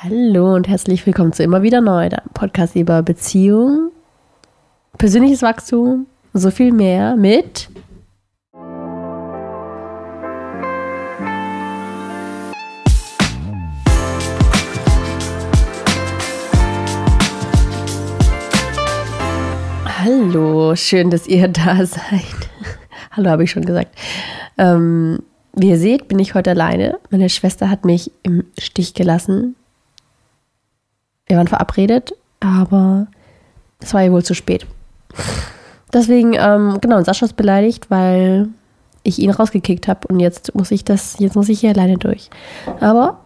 [0.00, 3.90] Hallo und herzlich willkommen zu immer wieder neu, der Podcast über Beziehung,
[4.96, 7.68] persönliches Wachstum, so viel mehr mit
[19.84, 22.22] Hallo, schön, dass ihr da seid.
[23.10, 23.98] Hallo, habe ich schon gesagt.
[24.58, 25.24] Ähm,
[25.54, 27.00] wie ihr seht, bin ich heute alleine.
[27.10, 29.56] Meine Schwester hat mich im Stich gelassen.
[31.28, 33.06] Wir waren verabredet, aber
[33.80, 34.66] es war ja wohl zu spät.
[35.92, 38.48] Deswegen, ähm, genau, Sascha ist beleidigt, weil
[39.02, 42.28] ich ihn rausgekickt habe und jetzt muss ich das, jetzt muss ich hier alleine durch.
[42.80, 43.20] Aber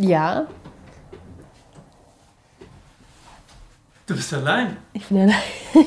[0.00, 0.46] ja,
[4.06, 4.78] Du bist allein.
[4.94, 5.34] ich bin allein.
[5.74, 5.84] Oh,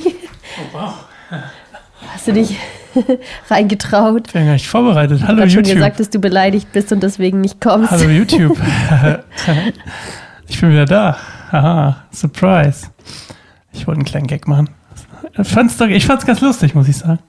[0.74, 0.94] wow.
[2.08, 2.58] Hast du dich
[3.50, 4.28] reingetraut?
[4.28, 5.22] Ich bin gar nicht vorbereitet.
[5.26, 5.76] Hallo hast schon YouTube.
[5.76, 7.92] gesagt, dass du beleidigt bist und deswegen nicht kommst.
[7.92, 8.58] Hallo YouTube.
[10.48, 11.18] ich bin wieder da.
[11.52, 12.88] Haha, Surprise.
[13.74, 14.70] Ich wollte einen kleinen Gag machen.
[15.40, 17.20] Ich fand's, doch, ich fand's ganz lustig, muss ich sagen.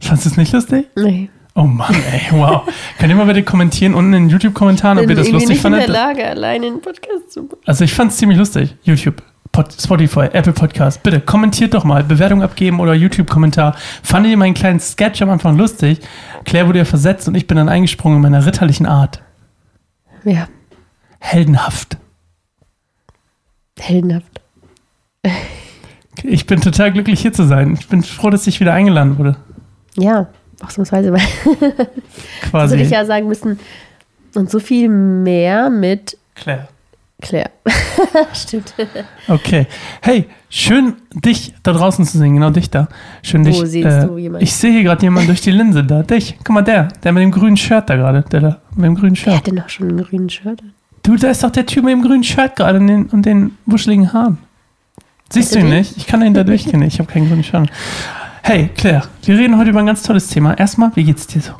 [0.00, 0.88] Fandest du es nicht lustig?
[0.96, 1.30] Nee.
[1.54, 2.62] Oh Mann, ey, wow.
[2.98, 5.64] Könnt ihr mal bitte kommentieren unten in den YouTube-Kommentaren, ob bin ihr das lustig nicht
[5.64, 5.88] in der fandet?
[5.88, 7.58] Lage, alleine einen Podcast zu machen.
[7.66, 8.76] Also ich fand's ziemlich lustig.
[8.82, 9.22] YouTube,
[9.52, 11.02] Pod, Spotify, Apple Podcast.
[11.02, 12.04] Bitte kommentiert doch mal.
[12.04, 13.74] Bewertung abgeben oder YouTube-Kommentar.
[14.02, 16.00] Fandet ihr meinen kleinen Sketch am Anfang lustig?
[16.44, 19.22] Claire wurde ja versetzt und ich bin dann eingesprungen in meiner ritterlichen Art.
[20.24, 20.46] Ja,
[21.18, 21.96] Heldenhaft.
[23.78, 24.40] heldenhaft.
[26.22, 27.76] Ich bin total glücklich hier zu sein.
[27.78, 29.36] Ich bin froh, dass ich wieder eingeladen wurde.
[29.96, 30.28] Ja,
[30.62, 31.12] ausnahmsweise.
[31.12, 31.20] Weil
[32.50, 32.74] Quasi.
[32.76, 33.58] hätte ich ja sagen müssen.
[34.34, 36.68] Und so viel mehr mit Claire.
[37.20, 37.50] Claire.
[38.32, 38.74] Stimmt.
[39.28, 39.66] Okay.
[40.02, 42.34] Hey, schön dich da draußen zu sehen.
[42.34, 42.88] Genau dich da.
[43.22, 43.58] Schön Wo dich.
[43.70, 44.44] siehst du jemanden?
[44.44, 46.02] Ich sehe hier gerade jemanden durch die Linse da.
[46.02, 46.36] Dich.
[46.38, 46.88] Guck mal, der.
[47.02, 48.22] Der mit dem grünen Shirt da gerade.
[48.30, 48.60] Der da.
[48.74, 49.34] Mit dem grünen Wer Shirt.
[49.36, 50.62] hat denn noch schon einen grünen Shirt?
[51.02, 53.56] Du, da ist doch der Typ mit dem grünen Shirt gerade und den, und den
[53.66, 54.38] wuscheligen Haaren.
[55.30, 55.96] Siehst du ihn nicht?
[55.96, 56.82] Ich kann ihn da durchgehen.
[56.82, 57.70] Ich habe keinen grünen Shirt.
[58.42, 60.54] Hey, Claire, wir reden heute über ein ganz tolles Thema.
[60.58, 61.52] Erstmal, wie geht's dir so?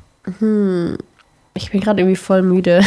[1.55, 2.81] Ich bin gerade irgendwie voll müde.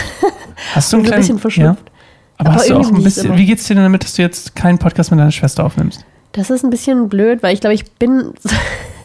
[0.73, 1.83] Hast du ein bisschen verschnupft.
[1.87, 1.92] Ja?
[2.37, 4.55] Aber, Aber hast du auch ein bisschen, wie geht's dir denn damit, dass du jetzt
[4.55, 6.05] keinen Podcast mit deiner Schwester aufnimmst?
[6.31, 8.33] Das ist ein bisschen blöd, weil ich glaube, ich bin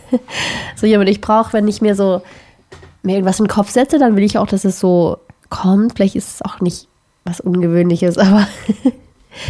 [0.77, 2.22] so jemand, ich brauche, wenn ich mir so
[3.03, 5.19] mir irgendwas in den Kopf setze, dann will ich auch, dass es so
[5.50, 5.94] kommt.
[5.94, 6.89] Vielleicht ist es auch nicht
[7.25, 8.47] was Ungewöhnliches, aber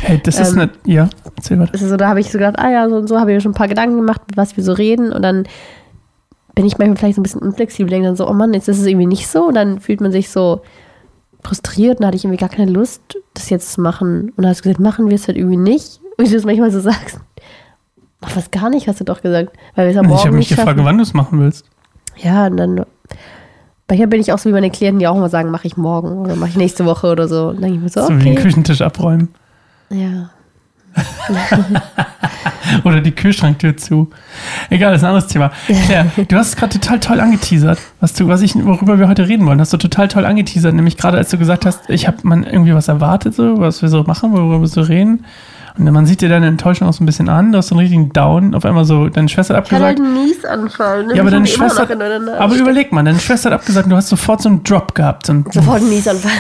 [0.03, 2.71] Hey, das ist Ähm, nicht, ja, erzähl ist so, da habe ich so gedacht, ah
[2.71, 4.73] ja, so und so habe ich mir schon ein paar Gedanken gemacht, was wir so
[4.73, 5.45] reden und dann
[6.55, 8.81] bin ich manchmal vielleicht so ein bisschen unflexibel, denke dann so, oh Mann, jetzt ist
[8.81, 10.63] es irgendwie nicht so und dann fühlt man sich so
[11.43, 13.01] frustriert und da hatte ich irgendwie gar keine Lust,
[13.35, 16.01] das jetzt zu machen und dann hast du gesagt, machen wir es halt irgendwie nicht
[16.17, 17.21] und wie du es manchmal so sagst,
[18.21, 20.37] mach was gar nicht, hast du doch gesagt, weil wir es am Ich Morgen habe
[20.37, 21.67] mich gefragt, wann du es machen willst.
[22.17, 22.85] Ja, und dann
[23.89, 26.19] manchmal bin ich auch so wie meine Klienten, die auch immer sagen, mache ich morgen
[26.19, 27.49] oder mache ich nächste Woche oder so.
[27.49, 28.43] Und dann denke ich mir so, So wie den okay.
[28.43, 29.29] Küchentisch abräumen.
[29.91, 30.31] Ja.
[32.85, 34.11] Oder die Kühlschranktür zu.
[34.71, 35.51] Egal, das ist ein anderes Thema.
[35.87, 39.27] Claire, du hast es gerade total toll angeteasert, was, du, was ich, worüber wir heute
[39.29, 39.61] reden wollen.
[39.61, 42.75] Hast du total toll angeteasert, nämlich gerade als du gesagt hast, ich habe man irgendwie
[42.75, 45.25] was erwartet, so, was wir so machen, worüber wir so reden.
[45.79, 47.81] Und man sieht dir deine Enttäuschung auch so ein bisschen an, du hast so einen
[47.81, 50.01] richtigen Down, auf einmal so, deine Schwester hat Ich hatte abgesagt.
[50.01, 51.07] einen Niesanfall.
[51.07, 51.15] Ne?
[51.15, 51.87] Ja, aber deine Schwester,
[52.39, 55.27] aber überleg mal, deine Schwester hat abgesagt, und du hast sofort so einen Drop gehabt.
[55.27, 56.33] So einen, Sofort einen Niesanfall.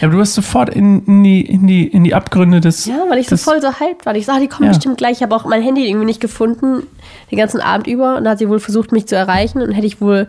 [0.00, 2.86] Ja, aber du hast sofort in, in, die, in, die, in die Abgründe des.
[2.86, 4.14] Ja, weil ich so voll so hyped war.
[4.16, 4.72] Ich sah, die kommen Ja.
[4.74, 5.18] bestimmt gleich.
[5.18, 6.82] Ich habe auch mein Handy irgendwie nicht gefunden,
[7.30, 8.16] den ganzen Abend über.
[8.16, 9.60] Und da hat sie wohl versucht, mich zu erreichen.
[9.62, 10.28] Und hätte ich wohl,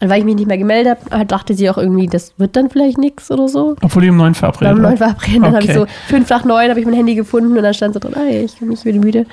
[0.00, 2.98] weil ich mich nicht mehr gemeldet habe, dachte sie auch irgendwie, das wird dann vielleicht
[2.98, 3.76] nichts oder so.
[3.82, 4.82] Obwohl die um neun verabredet war.
[4.82, 5.42] neun verabreden.
[5.42, 5.78] Dann habe ich Okay.
[5.78, 8.26] so fünf nach neun habe ich mein Handy gefunden und dann stand so drin, ah,
[8.28, 9.26] ich bin nicht wieder müde.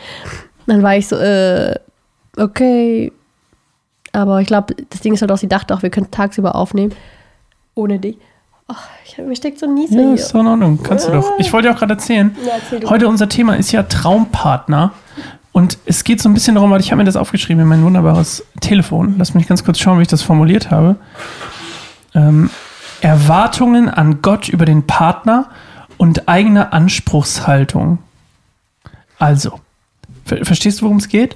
[0.67, 1.75] Dann war ich so, äh,
[2.37, 3.11] okay.
[4.13, 6.93] Aber ich glaube, das Ding ist halt auch, sie dachte auch, wir könnten tagsüber aufnehmen.
[7.75, 8.17] Ohne dich.
[8.71, 10.13] Oh, ich hab, mir steckt so ein Nieser Ja, hier.
[10.13, 10.79] ist in Ordnung.
[10.81, 11.31] Kannst du doch.
[11.39, 12.33] Ich wollte dir auch gerade erzählen.
[12.45, 12.89] Ja, erzähl.
[12.89, 14.93] Heute unser Thema ist ja Traumpartner.
[15.51, 17.83] Und es geht so ein bisschen darum, weil ich habe mir das aufgeschrieben in mein
[17.83, 19.15] wunderbares Telefon.
[19.17, 20.95] Lass mich ganz kurz schauen, wie ich das formuliert habe.
[22.15, 22.49] Ähm,
[23.01, 25.49] Erwartungen an Gott über den Partner
[25.97, 27.97] und eigene Anspruchshaltung.
[29.19, 29.59] Also,
[30.25, 31.35] ver verstehst du, worum es geht?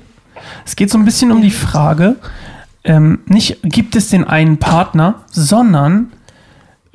[0.65, 2.15] Es geht so ein bisschen um die Frage,
[2.85, 6.11] ähm, nicht gibt es den einen Partner, sondern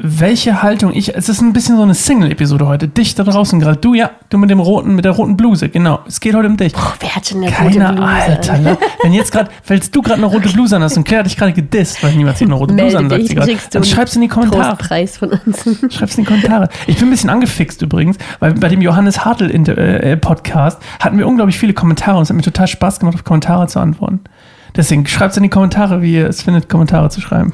[0.03, 1.15] welche Haltung ich.
[1.15, 2.89] Es ist ein bisschen so eine Single-Episode heute.
[2.89, 3.77] Dich da draußen gerade.
[3.77, 6.01] Du, ja, du mit dem roten, mit der roten Bluse, genau.
[6.07, 6.73] Es geht heute um dich.
[6.77, 8.09] Oh, wer hat schon eine rote Keiner, Bluse?
[8.09, 8.59] Alter.
[8.59, 8.79] Ne?
[9.03, 11.37] Wenn jetzt gerade, falls du gerade eine rote Bluse an hast und Claire hat dich
[11.37, 14.23] gerade gedisst, weil niemand sich eine rote Bluse an sagt sie gerade, dann schreib's in
[14.23, 14.77] die Kommentare.
[14.77, 15.65] Trostpreis von uns.
[15.95, 16.69] Schreib's in die Kommentare.
[16.87, 21.27] Ich bin ein bisschen angefixt übrigens, weil bei dem Johannes Hartl äh, Podcast hatten wir
[21.27, 24.21] unglaublich viele Kommentare und es hat mir total Spaß gemacht, auf Kommentare zu antworten.
[24.77, 27.53] Deswegen schreibt's in die Kommentare, wie ihr es findet, Kommentare zu schreiben.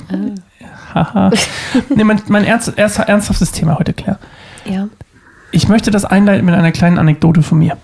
[0.97, 1.31] Haha.
[1.95, 4.19] nee, mein, mein ernst, erst, ernsthaftes Thema heute, Claire.
[4.65, 4.89] Ja.
[5.53, 7.77] Ich möchte das einleiten mit einer kleinen Anekdote von mir.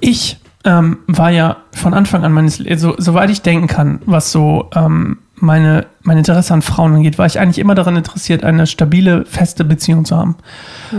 [0.00, 4.70] Ich ähm, war ja von Anfang an meines, so, soweit ich denken kann, was so
[4.74, 9.26] ähm, meine, mein Interesse an Frauen angeht, war ich eigentlich immer daran interessiert, eine stabile,
[9.26, 10.36] feste Beziehung zu haben.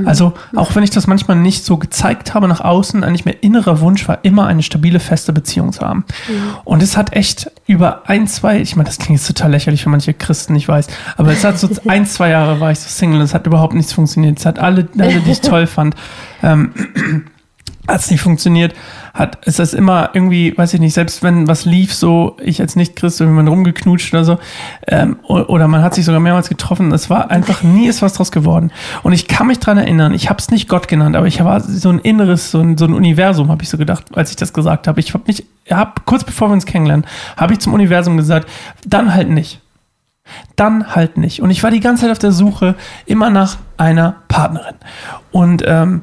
[0.05, 3.79] Also, auch wenn ich das manchmal nicht so gezeigt habe nach außen, eigentlich mein innerer
[3.81, 6.05] Wunsch war immer eine stabile, feste Beziehung zu haben.
[6.65, 9.89] Und es hat echt über ein, zwei, ich meine, das klingt jetzt total lächerlich für
[9.89, 10.87] manche Christen, ich weiß,
[11.17, 13.93] aber es hat so ein, zwei Jahre war ich so Single, es hat überhaupt nichts
[13.93, 14.37] funktioniert.
[14.39, 15.95] Es hat alle, alle die ich toll fand,
[16.43, 16.73] ähm,
[17.87, 18.73] hat es nicht funktioniert,
[19.17, 22.75] hat, ist das immer irgendwie, weiß ich nicht, selbst wenn was lief, so, ich als
[22.75, 24.39] Nicht-Christ, wenn man rumgeknutscht oder so,
[24.87, 28.31] ähm, oder man hat sich sogar mehrmals getroffen, es war einfach, nie ist was draus
[28.31, 28.71] geworden.
[29.03, 31.59] Und ich kann mich dran erinnern, ich habe es nicht Gott genannt, aber ich war
[31.61, 34.53] so ein inneres, so ein, so ein Universum, habe ich so gedacht, als ich das
[34.53, 34.99] gesagt habe.
[34.99, 37.05] Ich habe mich, hab, kurz bevor wir uns kennenlernen,
[37.35, 38.47] habe ich zum Universum gesagt,
[38.85, 39.61] dann halt nicht
[40.55, 41.41] dann halt nicht.
[41.41, 42.75] Und ich war die ganze Zeit auf der Suche
[43.05, 44.75] immer nach einer Partnerin.
[45.31, 46.01] Und ähm,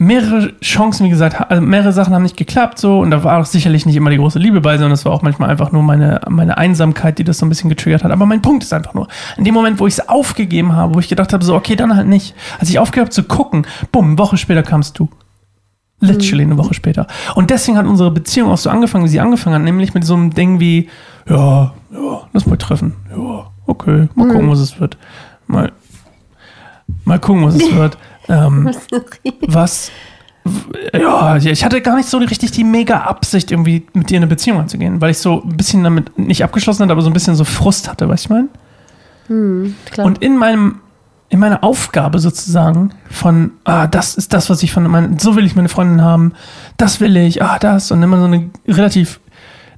[0.00, 3.44] mehrere Chancen, wie gesagt, also mehrere Sachen haben nicht geklappt so und da war auch
[3.44, 6.22] sicherlich nicht immer die große Liebe bei, sondern es war auch manchmal einfach nur meine,
[6.26, 8.10] meine Einsamkeit, die das so ein bisschen getriggert hat.
[8.10, 11.00] Aber mein Punkt ist einfach nur, in dem Moment, wo ich es aufgegeben habe, wo
[11.00, 12.34] ich gedacht habe, so, okay, dann halt nicht.
[12.58, 15.10] Als ich aufgehört habe zu gucken, bumm, eine Woche später kamst du.
[16.00, 17.06] Literally eine Woche später.
[17.34, 20.14] Und deswegen hat unsere Beziehung auch so angefangen, wie sie angefangen hat, nämlich mit so
[20.14, 20.88] einem Ding wie,
[21.28, 22.94] ja, ja, lass mal treffen.
[23.14, 24.96] Ja, okay, mal gucken, was es wird.
[25.46, 25.72] Mal,
[27.04, 27.98] mal gucken, was es wird.
[28.28, 28.70] Ähm,
[29.46, 29.90] was,
[30.92, 34.28] ja, ich hatte gar nicht so richtig die mega Absicht, irgendwie mit dir in eine
[34.28, 37.34] Beziehung anzugehen, weil ich so ein bisschen damit nicht abgeschlossen hatte, aber so ein bisschen
[37.34, 38.48] so Frust hatte, weißt du, ich meine?
[39.86, 40.06] Klar.
[40.06, 40.80] Und in meinem,
[41.28, 45.46] in meiner Aufgabe sozusagen von, ah, das ist das, was ich von meinen, so will
[45.46, 46.32] ich meine Freundin haben,
[46.76, 49.20] das will ich, ah, das, und immer so eine relativ,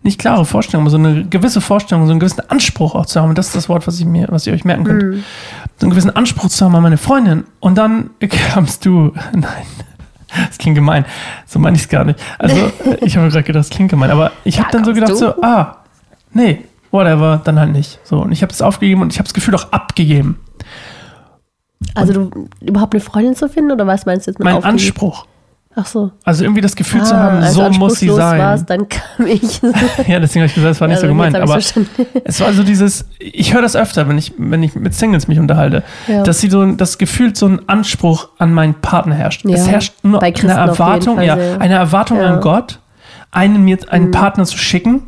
[0.02, 3.28] nicht klare Vorstellung, aber so eine gewisse Vorstellung, so einen gewissen Anspruch auch zu haben.
[3.30, 5.24] Und das ist das Wort, was ich mir, was ihr euch merken könnt.
[5.78, 7.44] So einen gewissen Anspruch zu haben an meine Freundin.
[7.60, 8.10] Und dann
[8.52, 9.64] kamst du, nein,
[10.48, 11.04] das klingt gemein.
[11.46, 12.18] So meine ich es gar nicht.
[12.38, 12.56] Also,
[13.00, 14.10] ich habe gerade gedacht, das klingt gemein.
[14.10, 15.16] Aber ich habe Ja, dann so gedacht, du?
[15.16, 15.76] so, ah,
[16.32, 18.00] nee, whatever, dann halt nicht.
[18.04, 20.38] So, und ich habe es aufgegeben und ich habe das Gefühl auch abgegeben.
[21.94, 24.78] Also du überhaupt eine Freundin zu finden oder was meinst du jetzt mit Mein aufgegeben?
[24.78, 25.26] Anspruch.
[25.74, 26.12] Ach so.
[26.24, 28.38] Also irgendwie das Gefühl zu Ah, haben, als so muss sie sein.
[28.38, 29.60] Warst, dann kam ich.
[30.06, 31.34] Ja, deswegen habe ich gesagt, es war nicht so Also, gemeint.
[31.36, 35.28] Aber es war so dieses, ich höre das öfter, wenn ich, wenn ich mit Singles
[35.28, 36.22] mich unterhalte, Ja.
[36.24, 39.44] dass sie so das Gefühl so ein Anspruch an meinen Partner herrscht.
[39.46, 42.28] Ja, Es herrscht nur eine Erwartung, Fall ja, eine Erwartung Ja.
[42.28, 42.34] Mhm.
[42.34, 42.78] an Gott,
[43.30, 45.04] einen mir einen Partner zu schicken.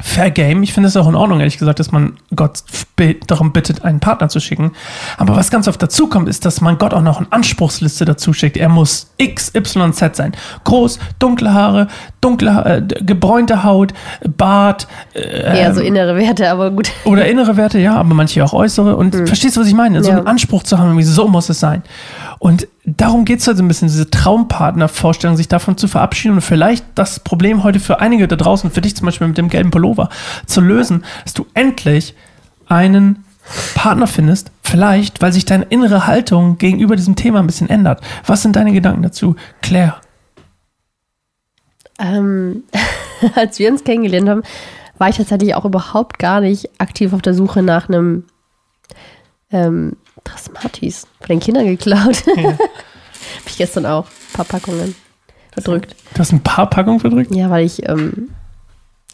[0.00, 0.62] Fair Game.
[0.62, 2.62] Ich finde es auch in Ordnung, ehrlich gesagt, dass man Gott
[3.26, 4.72] darum bittet, einen Partner zu schicken.
[5.16, 8.32] Aber was ganz oft dazu kommt, ist, dass man Gott auch noch eine Anspruchsliste dazu
[8.32, 8.56] schickt.
[8.56, 10.32] Er muss X, Y, Z sein.
[10.64, 11.88] Groß, dunkle Haare,
[12.20, 13.92] dunkle, äh, gebräunte Haut,
[14.36, 16.90] Bart, äh, Eher so innere Werte, aber gut.
[17.04, 18.96] oder innere Werte, ja, aber manche auch äußere.
[18.96, 20.02] Und verstehst du, was ich meine?
[20.02, 20.10] So.
[20.10, 20.18] Ja.
[20.18, 21.82] einen Anspruch zu haben, so muss es sein.
[22.38, 26.40] Und darum geht es halt so ein bisschen, diese Traumpartnervorstellung, sich davon zu verabschieden und
[26.40, 29.70] vielleicht das Problem heute für einige da draußen, für dich zum Beispiel mit dem gelben
[29.70, 29.87] Pullover,
[30.46, 32.14] zu lösen, dass du endlich
[32.66, 33.24] einen
[33.74, 38.02] Partner findest, vielleicht, weil sich deine innere Haltung gegenüber diesem Thema ein bisschen ändert.
[38.26, 39.36] Was sind deine Gedanken dazu?
[39.62, 39.96] Claire.
[41.98, 42.64] Ähm,
[43.34, 44.42] als wir uns kennengelernt haben,
[44.98, 48.24] war ich tatsächlich auch überhaupt gar nicht aktiv auf der Suche nach einem
[49.50, 49.96] ähm,
[50.36, 52.24] Smarties von den Kindern geklaut.
[52.36, 54.94] Hab ich gestern auch ein paar Packungen
[55.52, 55.96] verdrückt.
[56.14, 57.34] Du hast ein paar Packungen verdrückt?
[57.34, 58.30] Ja, weil ich ähm,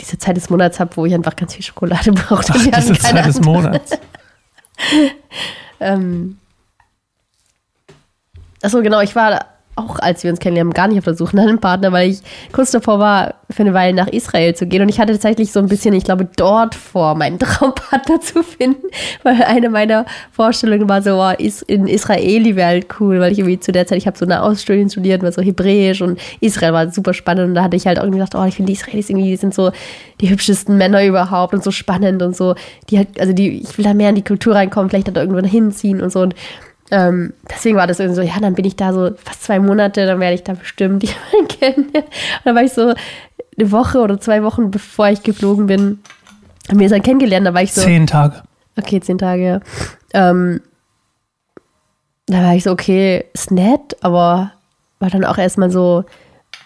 [0.01, 2.53] diese Zeit des Monats habe, wo ich einfach ganz viel Schokolade brauchte.
[2.55, 3.45] Ach, diese Zeit des andere.
[3.45, 3.93] Monats.
[5.81, 6.39] Ähm,
[8.63, 11.45] achso, genau, ich war auch, als wir uns kennenlernen, gar nicht auf der Suche nach
[11.45, 12.21] einem Partner, weil ich
[12.53, 14.83] kurz davor war, für eine Weile nach Israel zu gehen.
[14.83, 18.87] Und ich hatte tatsächlich so ein bisschen, ich glaube, dort vor, meinen Traumpartner zu finden,
[19.23, 21.33] weil eine meiner Vorstellungen war so, oh,
[21.67, 24.43] in Israeli wäre halt cool, weil ich irgendwie zu der Zeit, ich habe so eine
[24.43, 27.49] Ausstudien studiert, war so Hebräisch und Israel war super spannend.
[27.49, 29.55] Und da hatte ich halt irgendwie gedacht, oh, ich finde die Israelis irgendwie, die sind
[29.55, 29.73] so
[30.21, 32.55] die hübschesten Männer überhaupt und so spannend und so.
[32.91, 35.45] Die halt, also die, ich will da mehr in die Kultur reinkommen, vielleicht da irgendwann
[35.45, 36.21] hinziehen und so.
[36.21, 36.35] Und
[36.91, 40.07] ähm, deswegen war das irgendwie so, ja, dann bin ich da so fast zwei Monate,
[40.07, 41.87] dann werde ich da bestimmt jemanden kennen.
[41.87, 42.05] Und
[42.45, 42.95] dann war ich so
[43.59, 46.01] eine Woche oder zwei Wochen, bevor ich geflogen bin,
[46.69, 48.43] haben wir es dann kennengelernt, da war ich so, Zehn Tage.
[48.79, 49.61] okay, zehn Tage, ja.
[50.13, 50.61] Ähm,
[52.27, 54.53] da war ich so, okay, ist nett, aber
[54.99, 56.05] war dann auch erstmal so,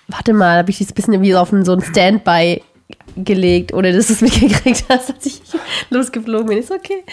[0.06, 2.62] warte mal, habe ich das bisschen wie so auf so ein Standby
[3.16, 5.42] gelegt, ohne dass du es mitgekriegt hast, als ich
[5.90, 6.58] losgeflogen bin.
[6.58, 7.04] Ich so, okay,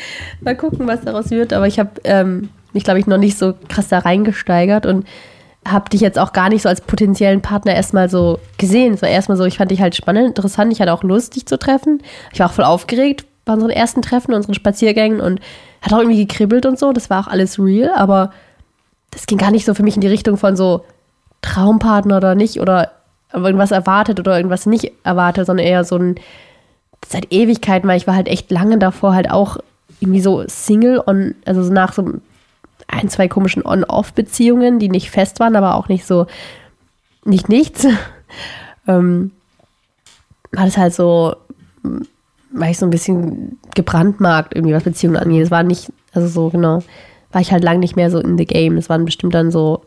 [0.42, 1.54] mal gucken, was daraus wird.
[1.54, 5.06] Aber ich habe ähm, mich, glaube ich, noch nicht so krass da reingesteigert und
[5.68, 8.94] habe dich jetzt auch gar nicht so als potenziellen Partner erstmal so gesehen.
[8.94, 10.72] Es war erstmal so, ich fand dich halt spannend, interessant.
[10.72, 12.04] Ich hatte auch Lust, dich zu treffen.
[12.32, 15.40] Ich war auch voll aufgeregt, bei unseren ersten Treffen, unseren Spaziergängen und
[15.82, 16.94] hat auch irgendwie gekribbelt und so.
[16.94, 18.32] Das war auch alles real, aber
[19.12, 20.86] das ging gar nicht so für mich in die Richtung von so
[21.42, 22.92] Traumpartner oder nicht oder
[23.34, 26.16] irgendwas erwartet oder irgendwas nicht erwartet, sondern eher so ein
[27.08, 29.58] seit Ewigkeiten, weil ich war halt echt lange davor halt auch
[30.00, 32.04] irgendwie so Single on, also so nach so
[32.88, 36.28] ein, zwei komischen On-Off-Beziehungen, die nicht fest waren, aber auch nicht so,
[37.24, 37.86] nicht nichts.
[38.88, 39.32] ähm,
[40.52, 41.36] war das halt so,
[42.52, 45.44] war ich so ein bisschen gebrandmarkt, irgendwie was Beziehungen angeht.
[45.44, 46.82] Es war nicht, also so genau,
[47.32, 48.78] war ich halt lang nicht mehr so in the game.
[48.78, 49.82] Es waren bestimmt dann so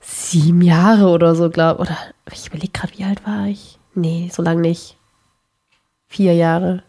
[0.00, 1.96] sieben Jahre oder so, glaube Oder
[2.32, 3.78] ich überlege gerade, wie alt war ich?
[3.94, 4.96] Nee, so lange nicht.
[6.08, 6.82] Vier Jahre.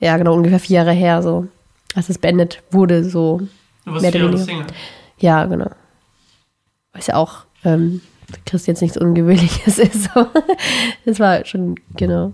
[0.00, 1.46] Ja, genau, ungefähr vier Jahre her, so.
[1.94, 3.42] Als es beendet wurde, so.
[3.84, 4.44] Du warst Mehr oder weniger.
[4.44, 4.66] Single.
[5.18, 5.70] Ja, genau.
[6.92, 8.00] Was ja auch ähm,
[8.32, 10.10] für Chris jetzt nichts Ungewöhnliches ist.
[11.04, 12.32] Das war schon, genau.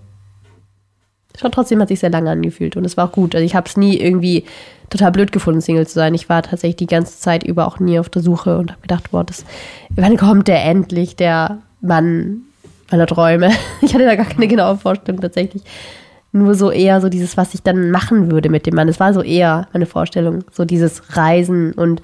[1.39, 3.35] Schon trotzdem hat sich sehr lange angefühlt und es war auch gut.
[3.35, 4.45] Also ich habe es nie irgendwie
[4.91, 6.15] total blöd gefunden, Single zu sein.
[6.15, 9.11] Ich war tatsächlich die ganze Zeit über auch nie auf der Suche und habe gedacht,
[9.11, 9.45] boah, das,
[9.91, 12.43] wann kommt der endlich, der Mann
[12.91, 13.53] meiner Träume?
[13.83, 15.63] Ich hatte da gar keine genaue Vorstellung tatsächlich.
[16.33, 18.87] Nur so eher so dieses, was ich dann machen würde mit dem Mann.
[18.87, 20.45] Das war so eher meine Vorstellung.
[20.53, 22.03] So dieses Reisen und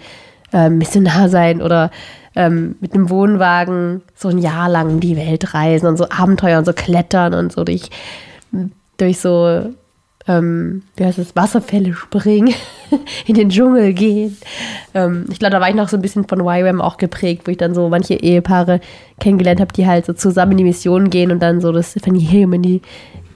[0.52, 1.90] ähm, Missionar sein oder
[2.36, 6.64] ähm, mit einem Wohnwagen so ein Jahr lang die Welt reisen und so Abenteuer und
[6.64, 7.90] so klettern und so durch,
[8.96, 9.70] durch so,
[10.26, 12.54] ähm, wie heißt es, Wasserfälle springen,
[13.26, 14.36] in den Dschungel gehen.
[14.94, 17.50] Ähm, ich glaube, da war ich noch so ein bisschen von YWAM auch geprägt, wo
[17.50, 18.80] ich dann so manche Ehepaare
[19.20, 22.52] kennengelernt habe, die halt so zusammen in die Mission gehen und dann so das Evangelium
[22.54, 22.82] in die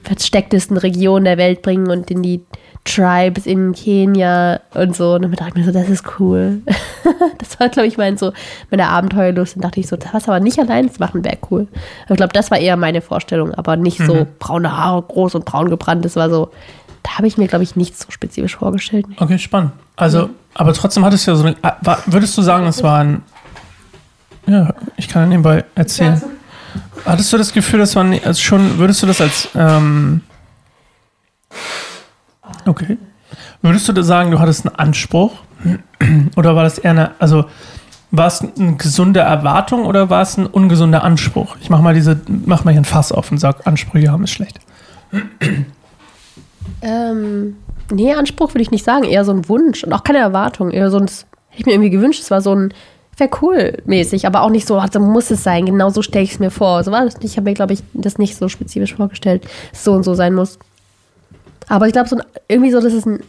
[0.08, 2.40] verstecktesten Regionen der Welt bringen und in die
[2.84, 5.14] Tribes in Kenia und so.
[5.14, 6.62] Und dann dachte ich mir so, das ist cool.
[7.38, 8.32] das war, glaube ich, mein so
[8.70, 9.56] meine Abenteuerlust.
[9.56, 11.68] Und dachte ich so, das aber nicht allein zu machen, wäre cool.
[12.04, 15.44] Aber ich glaube, das war eher meine Vorstellung, aber nicht so braune Haare, groß und
[15.44, 16.04] braun gebrannt.
[16.04, 16.50] Das war so,
[17.02, 19.06] da habe ich mir, glaube ich, nichts so spezifisch vorgestellt.
[19.18, 19.72] Okay, spannend.
[19.96, 23.22] Also, aber trotzdem hattest du ja so eine, ah, würdest du sagen, es war ein,
[24.46, 26.22] ja, ich kann ja nebenbei erzählen.
[27.04, 30.23] Hattest du das Gefühl, das war nie- also schon, würdest du das als, ähm,
[32.66, 32.99] okay.
[33.62, 35.32] Würdest du sagen, du hattest einen Anspruch?
[36.37, 37.47] Oder war das eher eine, also,
[38.11, 41.56] war es eine gesunde Erwartung oder war es ein ungesunder Anspruch?
[41.61, 44.30] Ich mach mal diese, mach mal hier ein Fass auf und sag, Ansprüche haben ist
[44.30, 44.61] schlecht.
[46.80, 47.56] Ähm,
[47.90, 50.70] nee, Anspruch würde ich nicht sagen, eher so ein Wunsch und auch keine Erwartung.
[50.70, 52.73] Eher so ein, hätte ich mir irgendwie gewünscht, es war so ein,
[53.20, 56.32] wäre cool mäßig, aber auch nicht so, so muss es sein, genau so stelle ich
[56.32, 56.82] es mir vor.
[56.84, 57.30] So war das nicht.
[57.32, 60.34] Ich habe mir, glaube ich, das nicht so spezifisch vorgestellt, dass so und so sein
[60.34, 60.58] muss.
[61.68, 63.20] Aber ich glaube, so ein, irgendwie so, das ist ein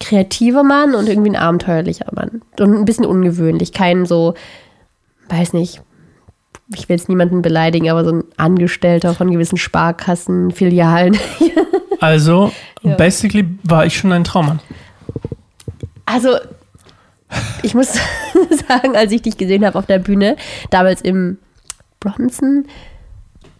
[0.00, 2.42] kreativer Mann und irgendwie ein abenteuerlicher Mann.
[2.60, 3.72] Und ein bisschen ungewöhnlich.
[3.72, 4.34] Kein so,
[5.28, 5.80] weiß nicht,
[6.74, 11.16] ich will jetzt niemanden beleidigen, aber so ein Angestellter von gewissen Sparkassen, Filialen.
[11.98, 12.52] Also,
[12.82, 12.94] Ja.
[12.94, 14.60] basically war ich schon ein Traummann.
[16.04, 16.36] Also,
[17.62, 17.92] ich muss
[18.68, 20.36] sagen, als ich dich gesehen habe auf der Bühne,
[20.70, 21.38] damals im
[22.00, 22.66] Bronson,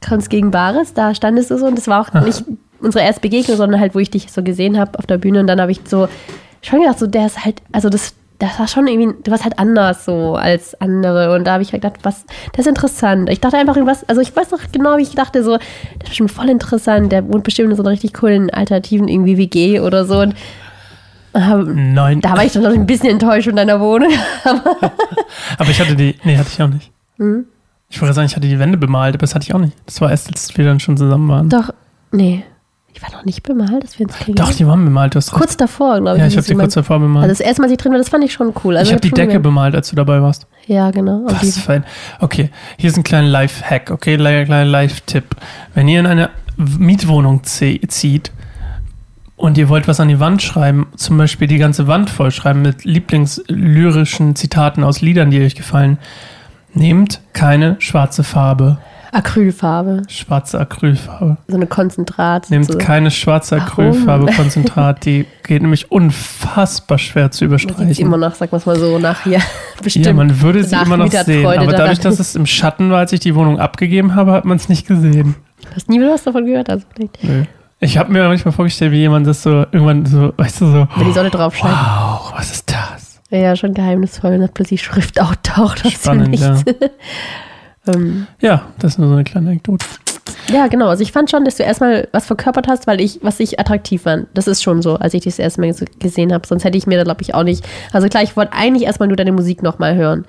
[0.06, 2.44] Kunst gegen Bares, da standest du so und das war auch nicht
[2.80, 5.46] unsere erste Begegnung, sondern halt, wo ich dich so gesehen habe auf der Bühne und
[5.46, 6.08] dann habe ich so
[6.62, 9.58] schon gedacht, so der ist halt, also das, das war schon irgendwie, du warst halt
[9.58, 13.30] anders so als andere und da habe ich halt gedacht, was, das ist interessant.
[13.30, 15.64] Ich dachte einfach irgendwas, also ich weiß noch genau, wie ich dachte so, das
[16.02, 19.80] ist bestimmt voll interessant, der wohnt bestimmt in so einer richtig coolen alternativen irgendwie WG
[19.80, 20.34] oder so und
[21.32, 22.20] Nein.
[22.22, 24.10] da war ich dann noch ein bisschen enttäuscht von deiner Wohnung.
[25.58, 26.90] Aber ich hatte die, nee, hatte ich auch nicht.
[27.18, 27.44] Mhm.
[27.88, 29.72] Ich wollte sagen, ich hatte die Wände bemalt, aber das hatte ich auch nicht.
[29.86, 31.48] Das war erst, als wir dann schon zusammen waren.
[31.48, 31.70] Doch,
[32.10, 32.42] nee.
[32.92, 35.28] Ich war noch nicht bemalt, dass wir uns Doch, kennengelernt die waren bemalt, du hast
[35.32, 35.38] recht.
[35.38, 36.20] Kurz davor, glaube ich.
[36.22, 37.24] Ja, ich habe es die kurz davor bemalt.
[37.24, 38.76] Also das erste Mal, als ich drin war, das fand ich schon cool.
[38.76, 40.46] Also ich habe die Decke mehr- bemalt, als du dabei warst.
[40.66, 41.18] Ja, genau.
[41.18, 41.84] Und Was für ein.
[42.20, 45.24] Okay, hier ist ein kleiner Live-Hack, okay, kleiner Live-Tipp.
[45.74, 48.32] Wenn ihr in eine Mietwohnung zie- zieht
[49.36, 52.84] und ihr wollt was an die Wand schreiben, zum Beispiel die ganze Wand vollschreiben mit
[52.84, 55.98] lieblingslyrischen Zitaten aus Liedern, die euch gefallen,
[56.72, 58.78] nehmt keine schwarze Farbe,
[59.12, 61.38] Acrylfarbe, schwarze Acrylfarbe.
[61.48, 62.50] so eine Konzentrat.
[62.50, 62.76] Nehmt so.
[62.76, 63.56] keine schwarze?
[63.56, 68.04] Acrylfarbe Konzentrat, die geht nämlich unfassbar schwer zu Man überstreichen.
[68.04, 69.40] immer noch, sag mal mal so, nach hier.
[69.82, 70.06] Bestimmt.
[70.06, 73.12] Ja, man würde sie immer noch sehen, aber dadurch, dass es im Schatten war, als
[73.12, 75.34] ich die Wohnung abgegeben habe, hat man es nicht gesehen.
[75.62, 77.22] Du hast nie wieder was davon gehört, also vielleicht.
[77.24, 77.44] Nö.
[77.78, 81.06] Ich habe mir manchmal vorgestellt, wie jemand das so irgendwann so, weißt du, so, Wenn
[81.06, 81.74] die Sonne drauf scheint.
[81.74, 83.20] wow, was ist das?
[83.30, 84.34] Ja, schon geheimnisvoll.
[84.34, 86.64] Und dann plötzlich Schrift auftaucht Spannend, Nichts.
[87.86, 89.84] ähm, Ja, das ist nur so eine kleine Anekdote.
[90.52, 90.88] Ja, genau.
[90.88, 94.02] Also ich fand schon, dass du erstmal was verkörpert hast, weil ich, was ich attraktiv
[94.02, 94.28] fand.
[94.34, 96.46] Das ist schon so, als ich dich das erste Mal gesehen habe.
[96.46, 97.66] Sonst hätte ich mir da, glaube ich, auch nicht.
[97.92, 100.24] Also klar, ich wollte eigentlich erstmal nur deine Musik nochmal hören.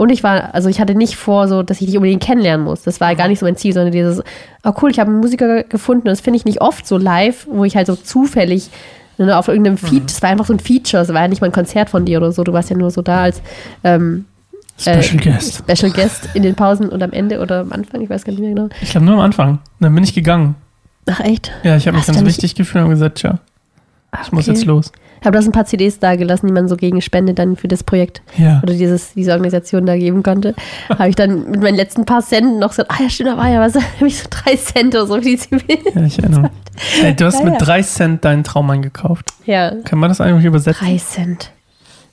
[0.00, 2.80] Und ich war, also ich hatte nicht vor, so, dass ich dich unbedingt kennenlernen muss.
[2.84, 4.22] Das war gar nicht so mein Ziel, sondern dieses,
[4.64, 6.06] oh cool, ich habe einen Musiker gefunden.
[6.06, 8.70] Das finde ich nicht oft so live, wo ich halt so zufällig
[9.18, 11.48] ne, auf irgendeinem Feed, das war einfach so ein Feature, es war ja nicht mal
[11.48, 12.44] ein Konzert von dir oder so.
[12.44, 13.42] Du warst ja nur so da als
[13.84, 14.24] ähm,
[14.78, 15.64] Special Guest.
[15.68, 18.40] Special Guest in den Pausen und am Ende oder am Anfang, ich weiß gar nicht
[18.40, 18.70] mehr genau.
[18.80, 19.58] Ich glaube nur am Anfang.
[19.80, 20.54] Dann bin ich gegangen.
[21.10, 21.52] Ach echt?
[21.62, 23.38] Ja, ich habe mich ganz wichtig gefühlt und gesagt, ja,
[24.22, 24.52] ich muss Okay.
[24.56, 24.92] jetzt los.
[25.20, 27.68] Ich habe das ein paar CDs da gelassen, die man so gegen Spende dann für
[27.68, 28.60] das Projekt Ja.
[28.62, 30.54] oder dieses, diese Organisation da geben konnte.
[30.88, 33.48] habe ich dann mit meinen letzten paar Cent noch so, ah ja, stimmt, da war
[33.50, 35.78] ja was, habe ich so drei Cent oder so für die CD.
[35.94, 36.50] Ja, ich erinnere.
[37.02, 37.58] Hey, du hast Ja, mit ja.
[37.58, 39.32] drei Cent deinen Traum eingekauft.
[39.44, 40.86] Ja, Kann man das eigentlich übersetzen?
[40.86, 41.50] drei Cent.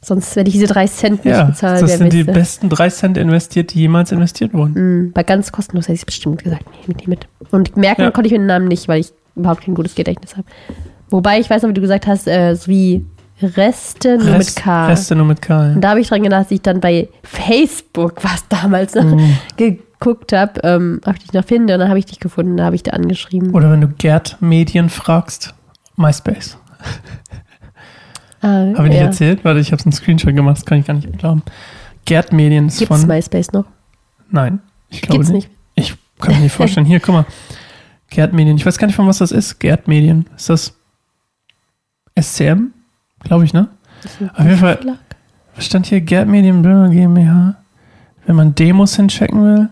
[0.02, 1.82] Sonst werde ich diese drei Cent nicht Ja, bezahlen.
[1.82, 4.74] das sind die besten drei Cent investiert, die jemals investiert wurden.
[5.08, 6.64] Mhm, War ganz kostenlos, hätte ich es bestimmt gesagt.
[6.72, 7.28] Nee, mit, mit.
[7.52, 8.12] Und merken Ja.
[8.12, 10.46] konnte ich mir den Namen nicht, weil ich überhaupt kein gutes Gedächtnis habe.
[11.10, 13.06] Wobei, ich weiß noch, wie du gesagt hast, äh, so wie
[13.42, 14.88] Reste nur Rest, mit K.
[14.88, 15.60] Reste nur mit K.
[15.60, 15.80] Und Ja.
[15.82, 19.38] da habe ich dran gedacht, dass ich dann bei Facebook, was damals noch, Mhm.
[19.58, 21.74] geguckt habe, ähm, ob ich dich noch finde.
[21.76, 23.54] Und dann habe ich dich gefunden, da habe ich da angeschrieben.
[23.54, 25.54] Oder wenn du Gerd Medien fragst,
[25.96, 26.58] MySpace.
[28.40, 29.06] Ah, Habe ich nicht ja.
[29.06, 29.44] erzählt?
[29.44, 31.42] Warte, ich habe einen Screenshot gemacht, das kann ich gar nicht glauben.
[32.06, 33.08] Gerd Medien ist Gibt es von.
[33.08, 33.66] MySpace noch?
[34.30, 34.60] Nein,
[34.90, 35.50] ich glaube Gibt's nicht.
[35.76, 35.92] nicht.
[35.92, 36.86] Ich kann mir nicht vorstellen.
[36.86, 37.26] Hier, guck mal.
[38.12, 38.56] Gerd Medien.
[38.56, 39.60] Ich weiß gar nicht, von was das ist.
[39.60, 40.28] Gerd Medien.
[40.38, 40.77] Ist das
[42.20, 42.72] SCM?
[43.24, 43.68] Glaube ich, ne?
[44.36, 44.80] Auf jeden Fall.
[45.56, 46.02] Was stand hier?
[46.02, 47.56] Gerd Medien GmbH.
[48.26, 49.70] Wenn man Demos hinchecken will.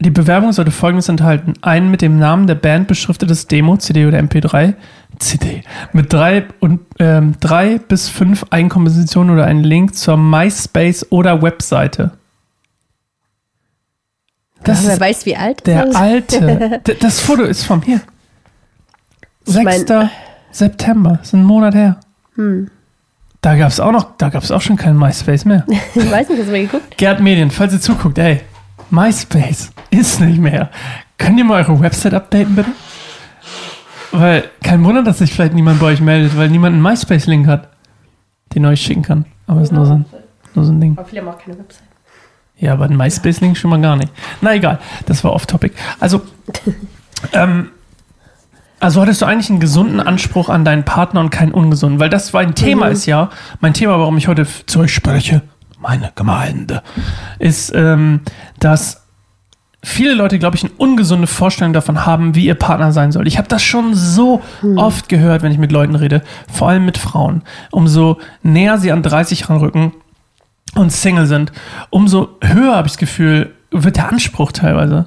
[0.00, 1.54] Die Bewerbung sollte folgendes enthalten.
[1.62, 4.74] Ein mit dem Namen der Band beschriftetes Demo, CD oder MP3,
[5.18, 11.40] CD, mit drei, und, ähm, drei bis fünf Eigenkompositionen oder einen Link zur MySpace oder
[11.42, 12.10] Webseite.
[14.64, 15.96] Das Wer ist weiß, wie alt der ist?
[15.96, 16.80] alte.
[17.00, 18.00] Das Foto ist von hier.
[19.46, 20.10] Ich mein- 6.
[20.54, 21.18] September.
[21.22, 21.96] Ist ein Monat her.
[22.36, 22.70] Hm.
[23.40, 25.66] Da gab es auch noch, da gab es auch schon kein MySpace mehr.
[25.94, 26.96] Ich weiß nicht, hast du mal geguckt?
[26.96, 28.40] Gerd Medien, falls ihr zuguckt, ey,
[28.90, 30.70] MySpace ist nicht mehr.
[31.18, 32.70] Könnt ihr mal eure Website updaten, bitte?
[34.12, 37.68] Weil kein Wunder, dass sich vielleicht niemand bei euch meldet, weil niemand einen MySpace-Link hat,
[38.54, 39.26] den euch schicken kann.
[39.46, 40.04] Aber ist nur so ein,
[40.54, 40.96] nur so ein Ding.
[40.96, 41.82] Aber viele haben auch keine Website.
[42.56, 44.12] Ja, aber ein MySpace-Link schon mal gar nicht.
[44.40, 45.74] Na egal, das war off-topic.
[45.98, 46.22] Also,
[47.32, 47.70] ähm,
[48.84, 51.98] also hattest du eigentlich einen gesunden Anspruch an deinen Partner und keinen ungesunden?
[52.00, 52.92] Weil das war ein Thema Mhm.
[52.92, 55.42] ist ja, mein Thema, warum ich heute zu euch spreche,
[55.80, 56.82] meine Gemeinde,
[57.38, 58.20] ist, ähm,
[58.60, 59.02] dass
[59.82, 63.26] viele Leute, glaube ich, eine ungesunde Vorstellung davon haben, wie ihr Partner sein soll.
[63.26, 64.40] Ich habe das schon so
[64.76, 67.42] oft gehört, wenn ich mit Leuten rede, vor allem mit Frauen.
[67.70, 69.92] Umso näher sie an 30 ranrücken
[70.74, 71.52] und Single sind,
[71.90, 75.06] umso höher habe ich das Gefühl, wird der Anspruch teilweise.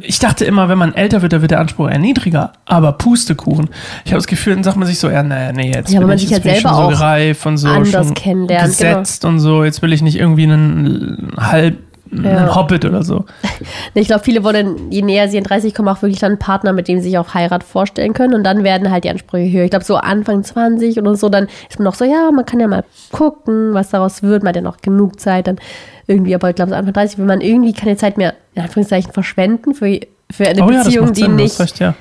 [0.00, 2.52] Ich dachte immer, wenn man älter wird, dann wird der Anspruch eher niedriger.
[2.66, 3.68] Aber Pustekuchen.
[4.04, 6.08] Ich habe das Gefühl, dann sagt man sich so, ja, nee, nee, jetzt Ja, bin
[6.08, 8.62] man ich, sich jetzt halt bin selber schon so reif und so anders schon genau.
[8.64, 9.62] gesetzt und so.
[9.64, 11.76] Jetzt will ich nicht irgendwie einen halb
[12.10, 12.54] Ja.
[12.56, 13.24] Hobbit oder so.
[13.94, 16.72] Ich glaube, viele wollen, je näher sie in 30 kommen, auch wirklich dann einen Partner,
[16.72, 18.34] mit dem sie sich auch Heirat vorstellen können.
[18.34, 19.64] Und dann werden halt die Ansprüche höher.
[19.64, 22.58] Ich glaube, so Anfang 20 oder so, dann ist man noch so, ja, man kann
[22.58, 24.42] ja mal gucken, was daraus wird.
[24.42, 25.58] Man hat ja noch genug Zeit dann
[26.06, 26.34] irgendwie.
[26.34, 29.74] Aber ich glaube, so Anfang 30 will man irgendwie keine Zeit mehr, in Anführungszeichen, verschwenden
[29.74, 31.94] für, für eine oh ja, Beziehung, macht die, Sinn, nicht, recht, ja.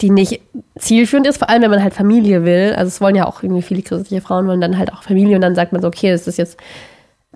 [0.00, 0.40] die nicht
[0.78, 1.38] zielführend ist.
[1.38, 2.74] Vor allem, wenn man halt Familie will.
[2.76, 5.36] Also es wollen ja auch irgendwie viele christliche Frauen wollen dann halt auch Familie.
[5.36, 6.58] Und dann sagt man so, okay, das ist jetzt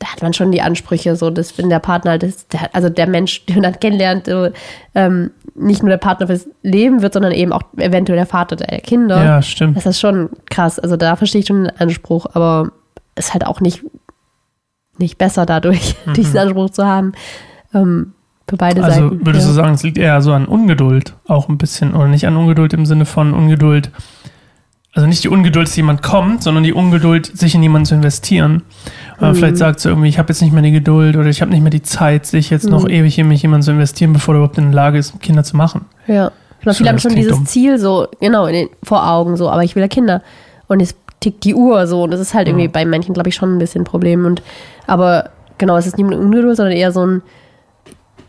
[0.03, 3.07] da hat man schon die Ansprüche, so dass wenn der Partner, das, der, also der
[3.07, 4.49] Mensch, den man dann kennenlernt, so,
[4.95, 8.81] ähm, nicht nur der Partner fürs Leben wird, sondern eben auch eventuell der Vater der
[8.81, 9.23] Kinder.
[9.23, 9.77] Ja, stimmt.
[9.77, 10.79] Das ist schon krass.
[10.79, 12.73] Also da verstehe ich schon den Anspruch, aber
[13.17, 13.85] ist halt auch nicht,
[14.97, 17.13] nicht besser dadurch, diesen Anspruch zu haben.
[17.75, 18.15] Ähm,
[18.49, 18.85] für beide Mhm.
[18.85, 19.27] Also Seiten.
[19.27, 19.51] würdest ja.
[19.51, 22.73] du sagen, es liegt eher so an Ungeduld, auch ein bisschen, oder nicht an Ungeduld
[22.75, 23.91] im Sinne von Ungeduld,
[24.95, 28.63] also nicht die Ungeduld, dass jemand kommt, sondern die Ungeduld, sich in jemanden zu investieren.
[29.21, 29.35] Mhm.
[29.37, 31.63] vielleicht sagt so irgendwie, ich habe jetzt nicht mehr die Geduld oder ich habe nicht
[31.63, 32.91] mehr die Zeit, sich jetzt noch Mhm.
[32.91, 35.57] ewig in mich jemanden zu investieren, bevor er überhaupt in der Lage ist, Kinder zu
[35.57, 35.87] machen.
[36.07, 36.31] Ja.
[36.65, 37.47] So, viele haben schon dieses dumm.
[37.47, 40.23] Ziel so, genau, in den, vor Augen so, aber ich will ja Kinder.
[40.69, 42.03] Und es tickt die Uhr so.
[42.05, 44.25] Und das ist halt irgendwie bei manchen, glaube ich, schon ein bisschen ein Problem.
[44.27, 44.43] Und,
[44.87, 47.23] aber genau, es ist nicht eine Ungeduld, sondern eher so ein,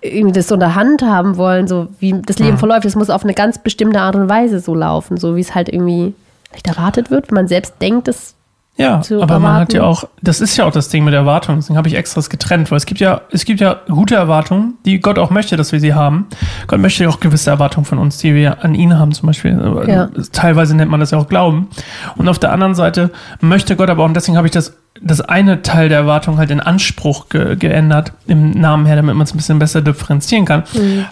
[0.04, 2.60] irgendwie das so in der Hand haben wollen, so wie das Leben Mhm.
[2.60, 2.86] verläuft.
[2.86, 5.70] Es muss auf eine ganz bestimmte Art und Weise so laufen, so wie es halt
[5.70, 6.13] irgendwie
[6.50, 8.36] vielleicht erwartet wird, wenn man selbst denkt, es
[8.75, 9.75] Ja, aber man hat erwarten.
[9.75, 12.71] ja auch, das ist ja auch das Ding mit Erwartungen, deswegen habe ich extras getrennt,
[12.71, 15.79] weil es gibt ja, es gibt ja gute Erwartungen, die Gott auch möchte, dass wir
[15.79, 16.25] sie haben.
[16.65, 19.86] Gott möchte ja auch gewisse Erwartungen von uns, die wir an ihn haben zum Beispiel.
[19.88, 20.09] Ja.
[20.31, 21.67] Teilweise nennt man das ja auch Glauben.
[22.15, 25.21] Und auf der anderen Seite möchte Gott aber auch, und deswegen habe ich das, das
[25.21, 29.36] eine Teil der Erwartung halt in Anspruch ge geändert, im Namen her, damit man es
[29.36, 30.63] ein bisschen besser differenzieren kann.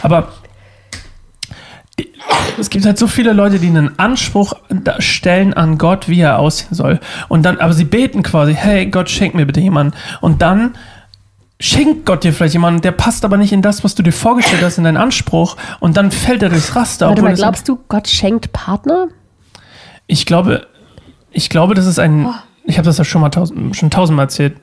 [0.01, 0.29] Aber
[2.59, 4.53] es gibt halt so viele Leute, die einen Anspruch
[4.99, 6.99] stellen an Gott, wie er aussehen soll.
[7.27, 9.95] Und dann, aber sie beten quasi, hey Gott, schenk mir bitte jemanden.
[10.21, 10.75] Und dann
[11.59, 14.63] schenkt Gott dir vielleicht jemanden, der passt aber nicht in das, was du dir vorgestellt
[14.63, 17.07] hast, in deinen Anspruch und dann fällt er durchs Raster.
[17.07, 19.07] Warte mal, glaubst du, Gott schenkt Partner?
[20.07, 20.67] Ich glaube,
[21.31, 22.27] ich glaube, das ist ein.
[22.63, 24.57] Ich habe das ja schon mal tausend, schon tausendmal erzählt.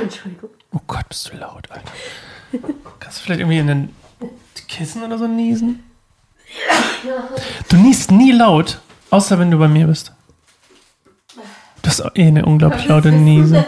[0.00, 0.50] Entschuldigung.
[0.72, 2.72] Oh Gott, bist du laut, Alter.
[3.00, 3.88] Kannst du vielleicht irgendwie in den
[4.68, 5.84] Kissen oder so niesen?
[7.68, 10.12] Du niest nie laut, außer wenn du bei mir bist.
[11.82, 13.66] Du hast eh eine unglaublich laute Niese.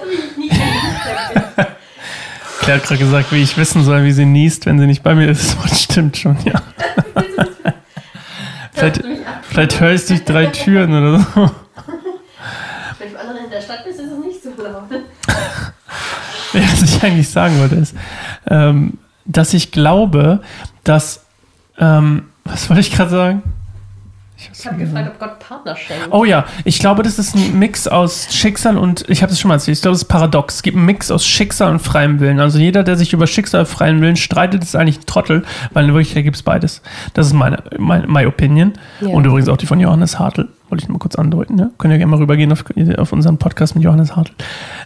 [2.60, 5.14] Claire hat gerade gesagt, wie ich wissen soll, wie sie niest, wenn sie nicht bei
[5.14, 5.56] mir ist.
[5.62, 6.62] Das stimmt schon, ja.
[8.72, 9.02] vielleicht,
[9.42, 11.24] vielleicht höre ich es durch drei Türen oder so.
[12.98, 14.90] Wenn du alleine in der Stadt bist, ist es nicht so laut.
[16.52, 17.94] Was ich eigentlich sagen wollte, ist,
[18.48, 20.40] ähm, dass ich glaube,
[20.82, 21.24] dass.
[21.78, 23.42] Ähm, was wollte ich gerade sagen?
[24.52, 26.08] Ich habe gefragt, ob Gott Partner schenkt.
[26.10, 29.48] Oh ja, ich glaube, das ist ein Mix aus Schicksal und, ich habe es schon
[29.48, 30.56] mal erzählt, ich glaube, es ist paradox.
[30.56, 32.38] Es gibt einen Mix aus Schicksal und freiem Willen.
[32.38, 35.86] Also jeder, der sich über Schicksal und freien Willen streitet, ist eigentlich ein Trottel, weil
[35.86, 36.82] in Wirklichkeit gibt es beides.
[37.14, 38.74] Das ist meine, meine my opinion.
[39.00, 39.08] Ja.
[39.08, 40.48] Und übrigens auch die von Johannes Hartl.
[40.68, 41.54] Wollte ich nur mal kurz andeuten.
[41.54, 41.70] Ne?
[41.78, 42.64] Könnt ihr gerne mal rübergehen auf,
[42.98, 44.32] auf unseren Podcast mit Johannes Hartl.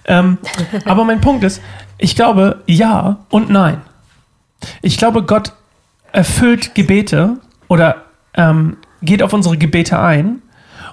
[0.05, 0.38] Ähm,
[0.85, 1.61] aber mein Punkt ist,
[1.99, 3.79] ich glaube, ja und nein.
[4.81, 5.55] Ich glaube, Gott
[6.12, 7.38] erfüllt Gebete
[7.70, 8.02] oder
[8.35, 10.42] ähm, geht auf unsere Gebete ein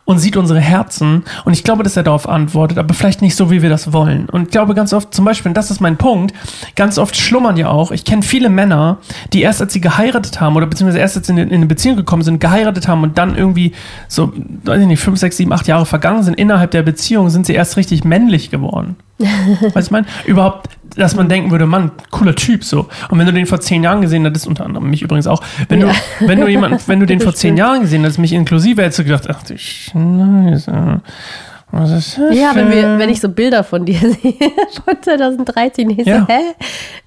[0.06, 1.24] und sieht unsere Herzen.
[1.44, 4.30] Und ich glaube, dass er darauf antwortet, aber vielleicht nicht so, wie wir das wollen.
[4.30, 6.34] Und ich glaube ganz oft, zum Beispiel, und das ist mein Punkt,
[6.76, 7.92] ganz oft schlummern ja auch.
[7.92, 9.00] Ich kenne viele Männer,
[9.34, 11.98] die erst als sie geheiratet haben oder beziehungsweise erst als sie in, in eine Beziehung
[11.98, 13.74] gekommen sind, geheiratet haben und dann irgendwie
[14.08, 14.32] so,
[14.63, 17.54] weiß ich nicht, fünf, sechs, sieben, acht Jahre vergangen sind, innerhalb der Beziehung sind sie
[17.54, 18.96] erst richtig männlich geworden.
[19.18, 20.06] Weißt du, ich meine?
[20.26, 22.88] Überhaupt, dass man denken würde, Mann, cooler Typ so.
[23.10, 25.82] Und wenn du den vor zehn Jahren gesehen hättest, unter anderem mich übrigens auch, wenn
[25.82, 25.88] Ja.
[26.19, 27.58] du, wenn du jemanden, wenn du den vor zehn.
[27.58, 31.02] Jahren gesehen hättest, mich inklusive, hättest du gedacht, ach du Scheiße.
[31.70, 34.34] Was ist das Ja, wenn, wir, wenn ich so Bilder von dir sehe,
[34.86, 36.22] von 2013, ich Ja.
[36.22, 36.40] so, hä?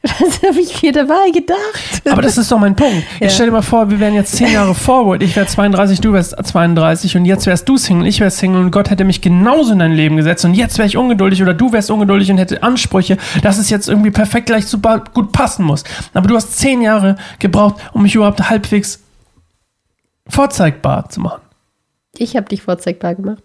[0.02, 2.02] Was habe ich mir dabei gedacht?
[2.10, 3.02] Aber das ist doch mein Punkt.
[3.20, 3.26] Ja.
[3.26, 5.22] Ich stell dir mal vor, wir wären jetzt zehn Jahre forward.
[5.22, 8.70] Ich wäre 32, du wärst 32 und jetzt wärst du Single, ich wär Single und
[8.70, 11.72] Gott hätte mich genauso in dein Leben gesetzt und jetzt wäre ich ungeduldig oder du
[11.72, 15.84] wärst ungeduldig und hätte Ansprüche, dass es jetzt irgendwie perfekt gleich super gut passen muss.
[16.14, 19.00] Aber du hast zehn Jahre gebraucht, um mich überhaupt halbwegs
[20.28, 21.40] vorzeigbar zu machen.
[22.18, 23.42] Ich habe dich vorzeigbar gemacht.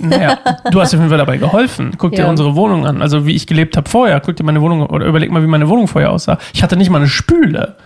[0.00, 0.38] Naja,
[0.70, 1.92] du hast auf jeden Fall dabei geholfen.
[1.98, 2.30] Guck dir Ja.
[2.30, 3.02] unsere Wohnung an.
[3.02, 4.20] Also wie ich gelebt habe vorher.
[4.20, 6.38] Guck dir meine Wohnung oder überleg mal, wie meine Wohnung vorher aussah.
[6.54, 7.76] Ich hatte nicht mal eine Spüle.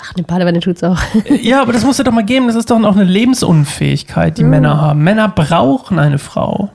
[0.00, 0.98] Ach, eine Badewanne tut's auch.
[1.28, 2.46] Ja, aber das muss ja doch mal geben.
[2.46, 5.04] Das ist doch auch eine Lebensunfähigkeit, die Männer haben.
[5.04, 6.70] Männer brauchen eine Frau.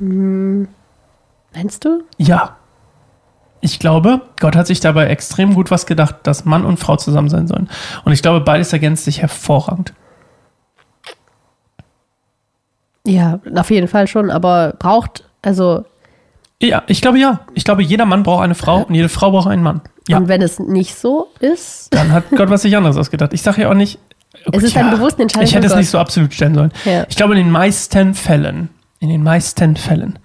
[0.00, 2.02] Meinst du?
[2.16, 2.56] Ja.
[3.60, 7.28] Ich glaube, Gott hat sich dabei extrem gut was gedacht, dass Mann und Frau zusammen
[7.28, 7.68] sein sollen.
[8.06, 9.92] Und ich glaube, beides ergänzt sich hervorragend.
[13.06, 15.84] Ja, auf jeden Fall schon, aber braucht, also,
[16.62, 17.40] Ja, ich glaube ja.
[17.54, 19.80] Ich glaube, jeder Mann braucht eine Frau und jede Frau braucht einen Mann.
[20.08, 23.32] Ja, und wenn es nicht so ist, dann hat Gott was sich anderes ausgedacht.
[23.32, 23.98] Ich sage ja auch nicht.
[24.46, 26.72] oh Es ist ja, eine bewusste Entscheidung Ich hätte es nicht so absolut stellen sollen.
[26.84, 27.06] Ja.
[27.08, 30.18] Ich glaube, in den meisten Fällen, in den meisten Fällen,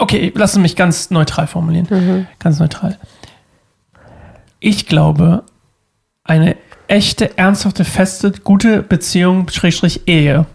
[0.00, 1.86] okay, lass es mich ganz neutral formulieren.
[1.90, 2.26] Mhm.
[2.38, 2.98] Ganz neutral.
[4.60, 5.44] Ich glaube,
[6.24, 6.56] eine
[6.88, 10.46] echte, ernsthafte, feste, gute Beziehung, Schrägstrich Ehe,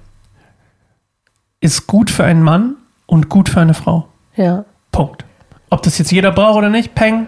[1.62, 4.08] ist gut für einen Mann und gut für eine Frau.
[4.36, 4.66] ja.
[4.92, 5.24] Punkt.
[5.70, 7.28] Ob das jetzt jeder braucht oder nicht, peng.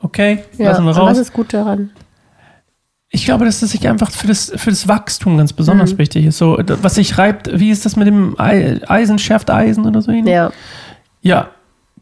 [0.00, 0.70] Okay, ja.
[0.70, 1.10] lassen wir raus.
[1.10, 1.90] was ist gut daran?
[3.10, 5.98] Ich glaube, dass das sich einfach für das, für das Wachstum ganz besonders Mhm.
[5.98, 6.38] wichtig ist.
[6.38, 10.10] So, was sich reibt, wie ist das mit dem Ei- Eisen schärft Eisen oder so?
[10.10, 10.50] Ja.
[11.20, 11.48] Ja,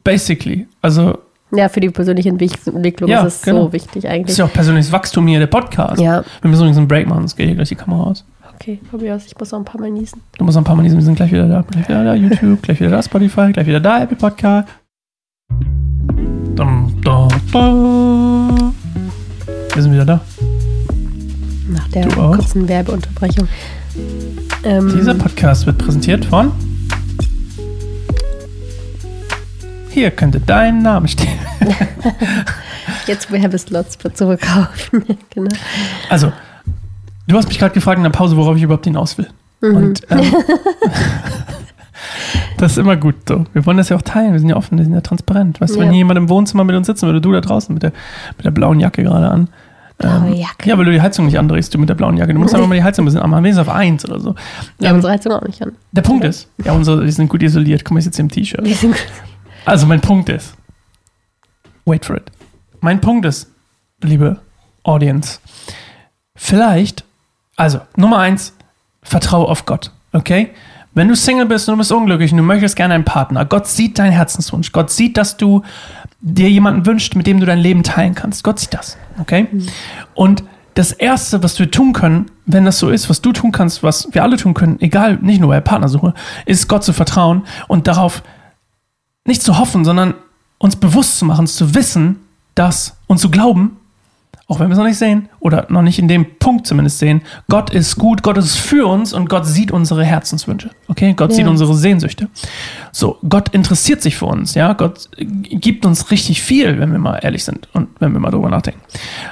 [0.05, 0.67] basically.
[0.81, 1.19] Also,
[1.53, 3.65] Ja, für die persönliche Entwick- Entwicklung Ja, ist es genau.
[3.65, 4.31] so wichtig das eigentlich.
[4.31, 6.01] ist ja auch persönliches Wachstum hier, der Podcast.
[6.01, 6.23] Ja.
[6.41, 8.25] Wir müssen übrigens einen Break machen, sonst geht hier gleich die Kamera aus.
[8.65, 9.27] Okay, probier aus.
[9.27, 10.23] Ich muss auch ein paar Mal niesen.
[10.39, 11.61] Du musst noch ein paar Mal lesen, wir sind gleich wieder da.
[11.71, 14.69] Gleich wieder da, YouTube, gleich wieder da, Spotify, gleich wieder da, Apple Podcast.
[16.55, 18.75] Dum, dum, dum.
[19.75, 20.21] Wir sind wieder da.
[21.69, 23.49] Nach der kurzen Werbeunterbrechung.
[24.65, 26.51] Ähm, Dieser Podcast wird präsentiert von.
[29.91, 31.39] Hier könnte dein Name stehen.
[33.07, 35.05] jetzt Werbeslots für zurückkaufen.
[35.35, 35.55] genau.
[36.09, 36.33] Also,
[37.27, 39.29] du hast mich gerade gefragt in der Pause, worauf ich überhaupt hinaus will.
[39.61, 40.21] Und ähm,
[42.59, 43.45] das ist immer gut so.
[43.53, 44.33] Wir wollen das ja auch teilen.
[44.33, 45.61] Wir sind ja offen, wir sind ja transparent.
[45.61, 45.93] Weißt du, wenn Ja.
[45.93, 47.93] hier jemand im Wohnzimmer mit uns sitzen würde, du da draußen mit der,
[48.37, 49.49] mit der blauen Jacke gerade an.
[49.97, 50.69] Blaue Ähm, Jacke.
[50.69, 52.35] Ja, weil du die Heizung nicht andrehst, du mit der blauen Jacke.
[52.35, 54.35] Du musst einfach mal die Heizung ein bisschen anmachen, wenigstens auf eins oder so.
[54.79, 55.73] Wir haben unsere Heizung auch nicht an.
[55.93, 57.85] Der Punkt ist, ja, unsere, die sind gut isoliert.
[57.85, 58.67] Guck mal, ich sitze im T-Shirt.
[59.65, 60.55] Also mein Punkt ist,
[61.87, 62.25] wait for it.
[62.81, 63.49] Mein Punkt ist,
[64.03, 64.41] liebe
[64.83, 65.39] Audience,
[66.37, 67.05] vielleicht,
[67.57, 68.55] also Nummer eins,
[69.03, 70.51] vertraue auf Gott, okay?
[70.95, 73.67] Wenn du Single bist und du bist unglücklich und du möchtest gerne einen Partner, Gott
[73.67, 74.71] sieht deinen Herzenswunsch.
[74.71, 75.63] Gott sieht, dass du
[76.21, 78.45] dir jemanden wünscht, mit dem du dein Leben teilen kannst.
[78.45, 78.97] Gott sieht das.
[79.19, 79.49] Okay?
[80.15, 83.83] Und das Erste, was wir tun können, wenn das so ist, was du tun kannst,
[83.83, 86.15] was wir alle tun können, egal, nicht nur bei Partnersuche,
[86.47, 88.23] ist Gott zu vertrauen und darauf
[89.25, 90.15] nicht zu hoffen, sondern
[90.59, 92.21] uns bewusst zu machen, zu wissen,
[92.55, 93.77] dass und zu glauben,
[94.55, 97.23] auch wenn wir es noch nicht sehen oder noch nicht in dem Punkt zumindest sehen,
[97.49, 100.71] Gott ist gut, Gott ist für uns und Gott sieht unsere Herzenswünsche.
[100.89, 101.37] Okay, Gott Ja.
[101.37, 102.29] sieht unsere Sehnsüchte.
[102.93, 107.19] So, Gott interessiert sich für uns, ja, Gott gibt uns richtig viel, wenn wir mal
[107.23, 108.81] ehrlich sind und wenn wir mal drüber nachdenken.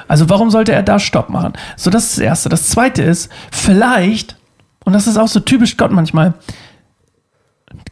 [0.09, 1.53] Also, warum sollte er da Stopp machen?
[1.77, 2.49] So, das ist das Erste.
[2.49, 4.37] Das Zweite ist, vielleicht,
[4.85, 6.35] und das ist auch so typisch Gott manchmal,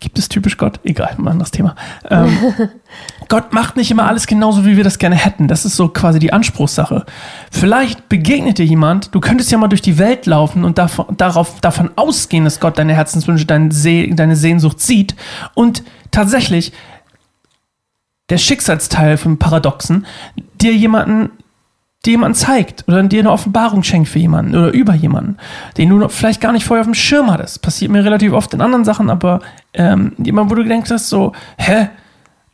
[0.01, 0.81] Gibt es typisch Gott?
[0.85, 1.75] Egal, ein anderes Thema.
[2.09, 2.37] Ähm,
[3.29, 5.47] Gott macht nicht immer alles genauso, wie wir das gerne hätten.
[5.47, 7.05] Das ist so quasi die Anspruchssache.
[7.51, 11.61] Vielleicht begegnet dir jemand, du könntest ja mal durch die Welt laufen und davon, darauf,
[11.61, 15.14] davon ausgehen, dass Gott deine Herzenswünsche, deine, See, deine Sehnsucht sieht.
[15.55, 16.73] Und tatsächlich,
[18.31, 20.07] der Schicksalsteil vom Paradoxen,
[20.61, 21.31] dir jemanden
[22.07, 25.37] dir jemanden zeigt oder dir eine Offenbarung schenkt für jemanden oder über jemanden,
[25.77, 27.61] den du vielleicht gar nicht vorher auf dem Schirm hattest.
[27.63, 29.41] Passiert mir relativ oft in anderen Sachen, aber
[29.75, 31.89] ähm, jemand, wo du gedacht hast, so, hä?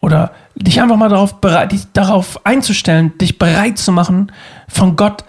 [0.00, 4.30] Oder dich einfach mal darauf bereit, dich darauf einzustellen, dich bereit zu machen,
[4.68, 5.24] von Gott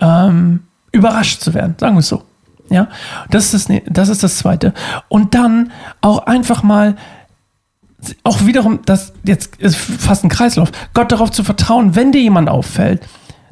[0.00, 2.22] ähm, überrascht zu werden, sagen wir es so.
[2.68, 2.88] Ja,
[3.30, 4.72] das ist das, ne- das ist das Zweite.
[5.08, 6.96] Und dann auch einfach mal
[8.22, 12.48] auch wiederum, das jetzt ist fast ein Kreislauf, Gott darauf zu vertrauen, wenn dir jemand
[12.48, 13.06] auffällt,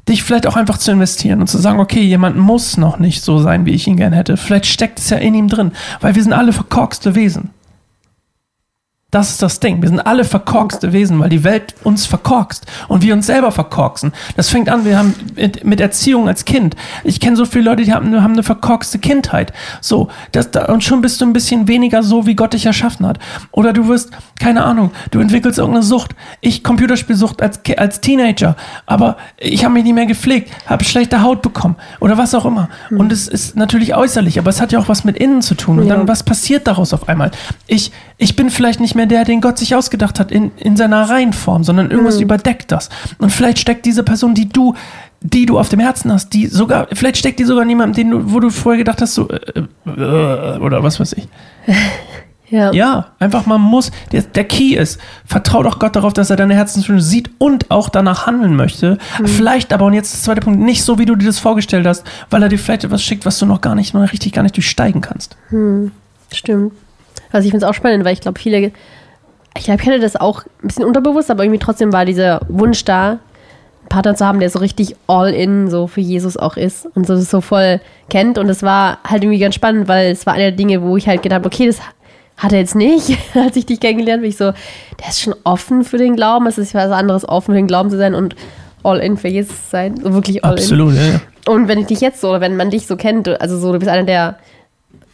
[0.09, 3.39] dich vielleicht auch einfach zu investieren und zu sagen, okay, jemand muss noch nicht so
[3.39, 4.37] sein, wie ich ihn gern hätte.
[4.37, 7.51] Vielleicht steckt es ja in ihm drin, weil wir sind alle verkorkste Wesen.
[9.15, 9.81] Das ist das Ding.
[9.81, 14.13] Wir sind alle verkorkste Wesen, weil die Welt uns verkorkst und wir uns selber verkorksen.
[14.37, 16.75] Das fängt an, wir haben mit, mit Erziehung als Kind.
[17.05, 19.53] Ich kenne so viele Leute, die haben, haben eine verkorkste Kindheit.
[19.81, 23.07] So, das, da, und schon bist du ein bisschen weniger so, wie Gott dich erschaffen
[23.07, 23.21] hat.
[23.53, 26.17] Oder du wirst, keine Ahnung, du entwickelst irgendeine Sucht.
[26.41, 31.41] Ich Computerspielsucht als, als Teenager, aber ich habe mich nicht mehr gepflegt, habe schlechte Haut
[31.41, 32.69] bekommen oder was auch immer.
[32.91, 35.79] Und es ist natürlich äußerlich, aber es hat ja auch was mit innen zu tun.
[35.79, 35.95] Und Ja.
[35.95, 37.31] dann, was passiert daraus auf einmal?
[37.69, 41.09] Ich, ich bin vielleicht nicht mehr der, den Gott sich ausgedacht hat in, in seiner
[41.09, 42.89] Reihenform, sondern irgendwas überdeckt das.
[43.19, 44.75] Und vielleicht steckt diese Person, die du,
[45.21, 48.11] die du auf dem Herzen hast, die sogar, vielleicht steckt die sogar in jemandem, den
[48.11, 51.29] du, wo du vorher gedacht hast, so, äh, äh, oder was weiß ich.
[52.51, 52.73] Ja.
[52.73, 56.55] Ja, einfach man muss, der, der Key ist, vertrau doch Gott darauf, dass er deine
[56.55, 58.99] Herzenswünsche sieht und auch danach handeln möchte.
[59.25, 62.05] Vielleicht aber, und jetzt das zweite Punkt, nicht so, wie du dir das vorgestellt hast,
[62.31, 64.57] weil er dir vielleicht etwas schickt, was du noch gar nicht, noch richtig gar nicht
[64.57, 65.37] durchsteigen kannst.
[66.33, 66.75] Stimmt.
[67.35, 68.59] Also ich finde es auch spannend, weil ich glaube, viele,
[69.57, 72.85] ich glaube, ich hatte das auch ein bisschen unterbewusst, aber irgendwie trotzdem war dieser Wunsch
[72.85, 76.87] da, einen Partner zu haben, der so richtig all in so für Jesus auch ist
[76.95, 78.39] und so das so voll kennt.
[78.39, 81.09] Und es war halt irgendwie ganz spannend, weil es war eine der Dinge, wo ich
[81.09, 81.81] halt gedacht habe, okay, das
[82.37, 84.29] hat er jetzt nicht, als ich dich kennengelernt habe.
[84.29, 84.53] Ich so,
[85.01, 86.47] der ist schon offen für den Glauben.
[86.47, 88.37] Es ist was anderes, offen für den Glauben zu sein und
[88.85, 89.97] all in für Jesus zu sein.
[90.01, 90.59] So wirklich all in.
[90.59, 91.21] Absolut, ja, ja.
[91.47, 93.81] Und wenn ich dich jetzt so, oder wenn man dich so kennt, also so, du
[93.81, 94.39] bist einer der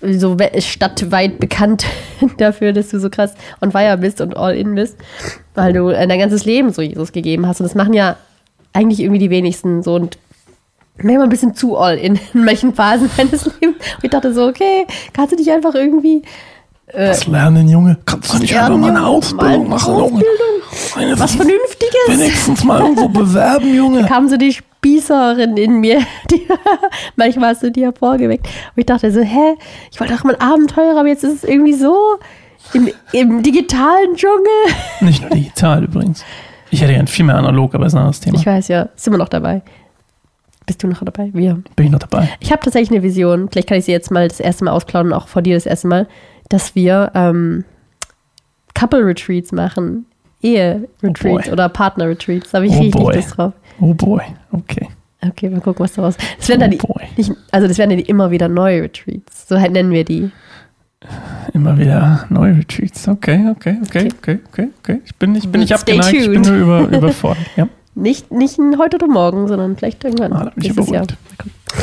[0.02, 1.84] so we- stadtweit bekannt
[2.38, 4.96] dafür, dass du so krass on fire bist und all in bist,
[5.54, 7.60] weil du äh, dein ganzes Leben so Jesus gegeben hast.
[7.60, 8.16] Und das machen ja
[8.72, 10.16] eigentlich irgendwie die wenigsten so und
[11.02, 13.76] manchmal ein bisschen zu all in in manchen Phasen meines Lebens.
[13.96, 16.22] Und ich dachte so, okay, kannst du dich einfach irgendwie
[16.94, 17.96] Was lernen, Junge?
[18.06, 19.06] Kannst du nicht einfach mal eine?
[19.06, 20.02] Ausbildung machen, Junge?
[20.04, 20.26] Ausbildung.
[20.96, 21.94] Eine- was Vernünftiges?
[22.08, 24.06] Wenigstens mal irgendwo bewerben, Junge.
[24.06, 26.46] kam so die Spießerin in mir, die
[27.16, 28.46] manchmal hast du die hervorgeweckt.
[28.46, 29.54] Und ich dachte so, hä,
[29.92, 31.94] ich wollte doch mal ein Abenteuer, aber jetzt ist es irgendwie so
[32.72, 34.46] im, im digitalen Dschungel.
[35.00, 36.24] Nicht nur digital übrigens.
[36.70, 38.38] Ich hätte gern viel mehr analog, aber ist ein anderes Thema.
[38.38, 39.60] Ich weiß ja, ist immer noch dabei.
[40.64, 41.30] Bist du noch dabei?
[41.34, 41.62] Wir.
[41.76, 42.30] Bin ich noch dabei.
[42.40, 45.12] Ich habe tatsächlich eine Vision, vielleicht kann ich sie jetzt mal das erste Mal ausplaudern,
[45.12, 46.08] auch vor dir das erste Mal,
[46.48, 47.64] dass wir ähm,
[48.74, 50.06] Couple-Retreats machen.
[50.42, 51.52] Ehe-Retreats boy.
[51.52, 52.52] oder Partner-Retreats.
[52.52, 53.14] Da habe ich Oh richtig boy.
[53.14, 53.52] Lust drauf.
[53.80, 54.88] Oh boy, okay.
[55.26, 56.16] Okay, mal gucken, was daraus.
[56.38, 57.02] Das werden dann Oh die, boy.
[57.16, 59.48] nicht, also das werden dann die immer wieder neue Retreats.
[59.48, 60.30] So halt nennen wir die.
[61.54, 63.08] Immer wieder neue Retreats.
[63.08, 65.00] Okay, okay, okay, okay, okay, okay.
[65.04, 66.46] Ich bin, ich bin nicht Stay abgeneigt, ich bin tuned.
[66.48, 67.44] nur über, überfordert.
[67.56, 70.32] Ja, Nicht, nicht heute oder morgen, sondern vielleicht irgendwann.
[70.32, 71.16] ah, da bin ich beruhigt.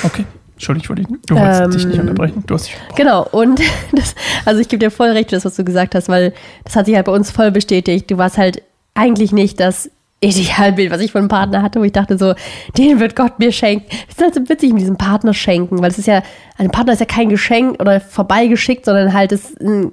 [0.04, 0.26] Okay.
[0.54, 2.44] Entschuldigung, ich wollte dich, du wolltest Ähm, dich nicht unterbrechen.
[2.48, 3.60] Du hast dich Genau, und
[3.92, 6.34] das, also ich gebe dir voll recht für das, was du gesagt hast, weil
[6.64, 8.10] das hat sich halt bei uns voll bestätigt.
[8.10, 8.64] Du warst halt
[8.96, 12.34] eigentlich nicht das Idealbild, was ich von einem Partner hatte, wo ich dachte so,
[12.78, 13.86] den wird Gott mir schenken.
[14.08, 16.24] Das ist halt so witzig mit diesem Partner schenken, weil es ist ja,
[16.58, 19.92] ein Partner ist ja kein Geschenk oder vorbeigeschickt, sondern halt ist ein,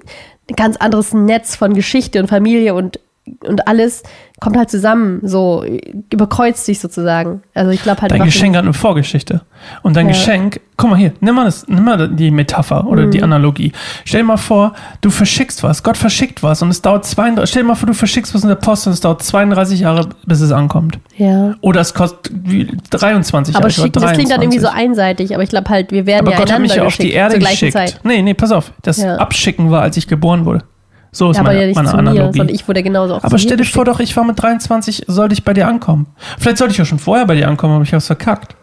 [0.49, 2.99] ein ganz anderes Netz von Geschichte und Familie und
[3.47, 4.03] und alles
[4.39, 5.63] kommt halt zusammen, so
[6.11, 7.41] überkreuzt sich sozusagen.
[7.53, 8.11] Also ich glaube halt.
[8.11, 9.41] Dein Geschenk hat eine Vorgeschichte.
[9.81, 10.11] Und dein Ja.
[10.11, 13.11] Geschenk, guck mal hier, nimm mal, das, nimm mal die Metapher oder Mhm.
[13.11, 13.71] die Analogie.
[14.03, 17.63] Stell dir mal vor, du verschickst was, Gott verschickt was und es dauert 32, stell
[17.63, 20.41] dir mal vor, du verschickst was in der Post und es dauert 32 Jahre, bis
[20.41, 20.99] es ankommt.
[21.17, 21.55] Ja.
[21.61, 23.71] Oder es kostet wie 23 Aber Jahre.
[23.81, 24.89] schicken, das klingt dann irgendwie so 23.
[24.89, 27.13] einseitig, aber ich glaube halt, wir werden Aber ja Gott hat mich ja auf die
[27.13, 27.73] Erde geschickt.
[27.73, 28.01] Zeit.
[28.03, 28.71] Nee, nee, pass auf.
[28.83, 29.15] Das Ja.
[29.15, 30.63] Abschicken war, als ich geboren wurde.
[31.15, 32.37] So ist Ja, aber meine, ja nicht meine zu mir, Analogie.
[32.37, 35.33] sondern ich wurde genauso auch aber stell dir vor doch, ich war mit 23, sollte
[35.33, 36.07] ich bei dir ankommen.
[36.37, 38.49] Vielleicht sollte ich ja schon vorher bei dir ankommen, aber ich hab's verkackt.
[38.49, 38.61] geschickt.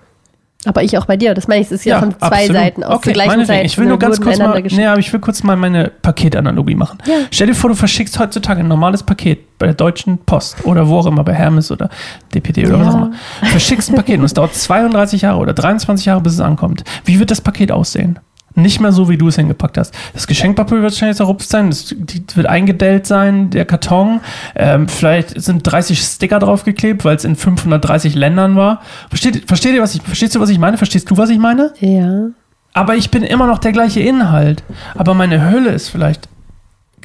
[0.65, 1.35] Aber ich auch bei dir.
[1.35, 2.53] Das meine ich, es ist ja, von zwei absolut.
[2.57, 3.45] Seiten aus okay, zur gleichen.
[3.47, 3.65] Zeit.
[3.67, 6.77] Ich will nur Wir ganz kurz mal, nee, aber ich will kurz mal meine Paketanalogie
[6.77, 6.99] machen.
[7.05, 7.15] Ja.
[7.33, 10.99] Stell dir vor, du verschickst heutzutage ein normales Paket bei der Deutschen Post oder wo
[10.99, 11.89] auch immer, bei Hermes oder
[12.33, 12.93] DPD oder was Ja.
[12.93, 13.13] auch immer.
[13.43, 16.85] Verschickst ein Paket und es dauert 32 Jahre oder 23 Jahre, bis es ankommt.
[17.05, 18.21] Wie wird das Paket aussehen?
[18.55, 19.95] Nicht mehr so, wie du es hingepackt hast.
[20.13, 24.21] Das Geschenkpapier wird wahrscheinlich zerrupft sein, das die wird eingedellt sein, der Karton.
[24.55, 28.83] Ähm, vielleicht sind 30 Sticker draufgeklebt, weil es in 530 Ländern war.
[29.09, 30.77] Versteht, versteht ihr, was ich, verstehst du, was ich meine?
[30.77, 31.73] Verstehst du, was ich meine?
[31.81, 32.27] Ja.
[32.75, 34.63] Aber ich bin immer noch der gleiche Inhalt.
[34.95, 36.29] Aber meine Hülle ist vielleicht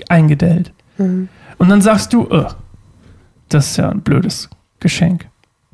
[0.10, 0.72] eingedellt.
[0.98, 1.30] Mhm.
[1.58, 2.48] Und dann sagst du, "Ugh,
[3.50, 5.28] das ist ja ein blödes Geschenk,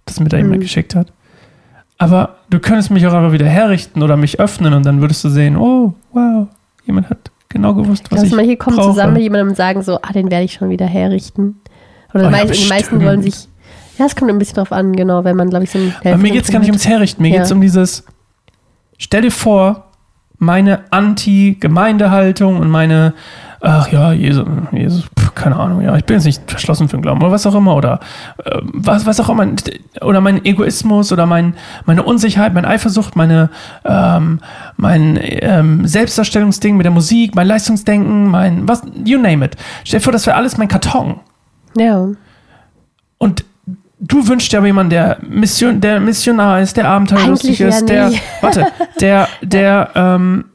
[0.06, 0.62] das mir da jemand Mhm.
[0.62, 1.12] geschickt hat.
[2.04, 5.30] Aber du könntest mich auch einfach wieder herrichten oder mich öffnen und dann würdest du
[5.30, 6.48] sehen, oh, wow,
[6.86, 8.90] jemand hat genau gewusst, was Lass ich mal hier kommen brauche.
[8.90, 11.60] zusammen mit jemandem und sagen so, ah, den werde ich schon wieder herrichten.
[12.14, 13.48] Oder Oh ja, die meisten wollen sich,
[13.98, 16.18] ja, es kommt ein bisschen drauf an, genau, wenn man, glaube ich, so ein Aber
[16.18, 17.36] mir geht es gar nicht ums Herrichten, mir Ja.
[17.38, 18.04] geht es um dieses,
[18.98, 19.86] stell dir vor,
[20.40, 23.14] meine Anti-Gemeindehaltung und meine,
[23.64, 27.02] ach ja, Jesus, Jesus pf, keine Ahnung, ja, ich bin jetzt nicht verschlossen für den
[27.02, 28.02] Glauben oder was auch immer oder
[28.44, 29.48] äh, was, was auch immer,
[30.02, 33.50] oder mein Egoismus oder mein, meine Unsicherheit, meine Eifersucht, meine,
[33.86, 34.40] ähm,
[34.76, 39.56] mein ähm, Selbstdarstellungsding mit der Musik, mein Leistungsdenken, mein, was, you name it.
[39.86, 41.22] Stell dir vor, das wäre alles mein Karton.
[41.78, 42.10] Ja.
[43.18, 43.46] Und
[44.02, 48.20] du wünschst dir aber jemanden, der, Mission, der Missionar ist, der abenteuerlustig ist, eher der,
[48.42, 48.68] warte,
[49.00, 50.46] der, der, ähm,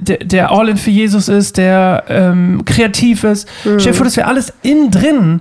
[0.00, 3.48] der, der all in für Jesus ist, der ähm, kreativ ist.
[3.62, 3.80] Hm.
[3.80, 5.40] Stell dir vor, das wäre alles innen drin.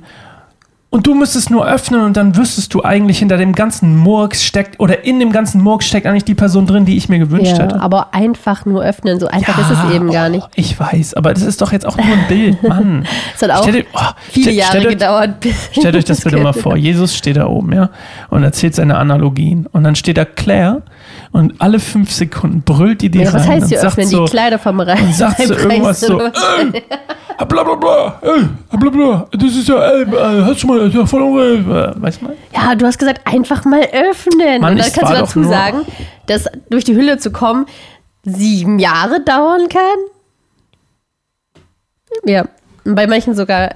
[0.90, 4.80] Und du müsstest nur öffnen und dann wüsstest du eigentlich, hinter dem ganzen Murks steckt,
[4.80, 7.64] oder in dem ganzen Murks steckt eigentlich die Person drin, die ich mir gewünscht ja.
[7.64, 7.82] hätte.
[7.82, 10.48] Aber einfach nur öffnen, so einfach ist es eben oh, gar nicht.
[10.56, 13.06] Ich weiß, aber das ist doch jetzt auch nur ein Bild, Mann.
[13.36, 15.30] Es hat auch Stell dir- oh, viele Jahre stell dir- gedauert.
[15.72, 16.78] Stellt euch das bitte mal vor.
[16.78, 17.90] Jesus steht da oben, ja,
[18.30, 19.68] und erzählt seine Analogien.
[19.74, 20.84] Und dann steht da Claire
[21.38, 24.08] und alle fünf Sekunden brüllt die die Ja, rein was heißt sagt öffnen?
[24.08, 25.00] so, die Kleider vom Reis.
[25.02, 26.32] und sagt so irgendwas so, ey,
[27.48, 30.06] bla bla bla, ey, bla bla, das ist ja, äh,
[30.44, 32.36] hast du mal, das ist ja voll, äh, weißt du mal?
[32.54, 34.62] Ja, du hast gesagt, einfach mal öffnen.
[34.62, 35.86] Mann, und dann kannst du dazu sagen,
[36.26, 37.66] dass durch die Hülle zu kommen
[38.24, 40.00] sieben Jahre dauern kann.
[42.26, 42.46] Ja,
[42.84, 43.76] bei manchen sogar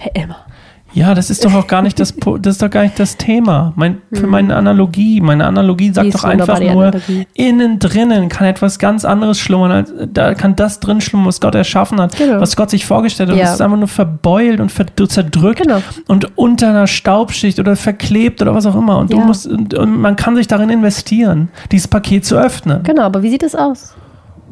[0.00, 0.46] für immer.
[0.94, 3.72] Ja, das ist doch auch gar nicht das, das ist doch gar nicht das Thema.
[3.76, 7.26] Mein, für meine Analogie, meine Analogie sagt doch einfach nur, Analogie.
[7.34, 11.54] innen drinnen kann etwas ganz anderes schlummern, als, da kann das drin schlummern, was Gott
[11.54, 12.40] erschaffen hat, Genau.
[12.40, 13.34] was Gott sich vorgestellt hat.
[13.34, 13.46] Und Ja.
[13.48, 15.82] es ist einfach nur verbeult und verd- zerdrückt Genau.
[16.06, 18.98] und unter einer Staubschicht oder verklebt oder was auch immer.
[18.98, 19.24] Und du Ja.
[19.24, 22.82] musst, und, und man kann sich darin investieren, dieses Paket zu öffnen.
[22.82, 23.94] Genau, aber wie sieht das aus?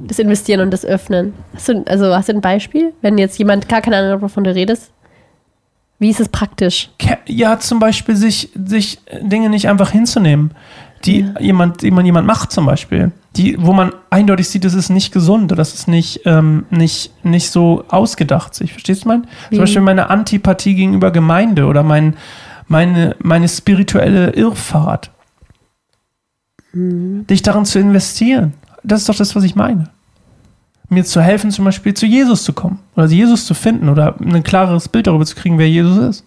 [0.07, 1.33] Das Investieren und das Öffnen.
[1.55, 2.93] Hast du, also hast du ein Beispiel?
[3.01, 4.93] Wenn jetzt jemand gar keine Ahnung hat, wovon du redest,
[5.99, 6.91] wie ist es praktisch?
[7.27, 10.51] Ja, zum Beispiel sich, sich Dinge nicht einfach hinzunehmen,
[11.05, 14.91] die jemand, die man jemand macht zum Beispiel, die, wo man eindeutig sieht, das ist
[14.91, 18.55] nicht gesund oder das ist nicht, ähm, nicht, nicht so ausgedacht.
[18.55, 18.73] sich.
[18.73, 19.27] Verstehst du mein?
[19.51, 19.57] Wie?
[19.57, 22.17] Zum Beispiel meine Antipathie gegenüber Gemeinde oder mein,
[22.67, 25.11] meine, meine spirituelle Irrfahrt.
[26.73, 28.53] Dich darin zu investieren.
[28.83, 29.91] Das ist doch das, was ich meine.
[30.89, 34.43] Mir zu helfen, zum Beispiel zu Jesus zu kommen oder Jesus zu finden oder ein
[34.45, 36.25] klareres Bild darüber zu kriegen, wer Jesus ist.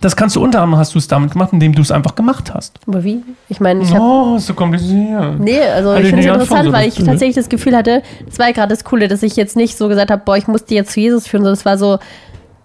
[0.00, 2.52] Das kannst du unter anderem, hast du es damit gemacht, indem du es einfach gemacht
[2.52, 2.80] hast.
[2.88, 3.22] Aber wie?
[3.48, 5.38] Ich meine, ich habe Oh, ist so kompliziert.
[5.38, 8.46] Nee, also Hatte ich finde es interessant, weil ich tatsächlich das Gefühl hatte, das war
[8.46, 10.74] ja gerade das Coole, dass ich jetzt nicht so gesagt habe, boah, ich muss die
[10.74, 12.00] jetzt zu Jesus führen, sondern es war so,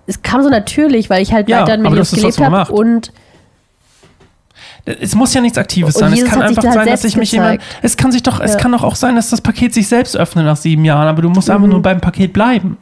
[0.08, 3.12] es kam so natürlich, weil ich halt Ja, weiter mit Jesus gelebt habe und
[5.02, 6.14] Es muss ja nichts Aktives sein.
[6.14, 7.60] Es kann einfach sein, dass sich mich jemand.
[7.60, 7.80] gezeigt.
[7.84, 8.58] Es kann sich doch, es Ja.
[8.60, 11.30] kann doch auch sein, dass das Paket sich selbst öffnet nach sieben Jahren, aber du
[11.30, 12.78] musst einfach nur beim Paket bleiben.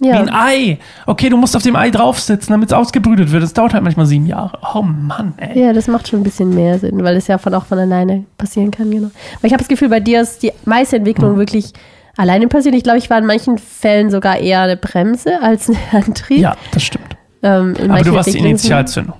[0.00, 0.78] Wie ja, ein Ei.
[1.06, 3.44] Okay, du musst auf dem Ei draufsitzen, damit es ausgebrütet wird.
[3.44, 4.58] Das dauert halt manchmal sieben Jahre.
[4.74, 5.60] Oh Mann, ey.
[5.66, 8.24] ja, das macht schon ein bisschen mehr Sinn, weil es ja von auch von alleine
[8.36, 9.06] passieren kann, genau.
[9.36, 11.72] Aber ich habe das Gefühl, bei dir ist die meiste Entwicklung wirklich
[12.16, 12.74] alleine passiert.
[12.74, 16.38] Ich glaube, ich war in manchen Fällen sogar eher eine Bremse als ein Antrieb.
[16.40, 17.16] Ja, das stimmt.
[17.44, 19.14] Ähm, Aber du warst die Initialzündung.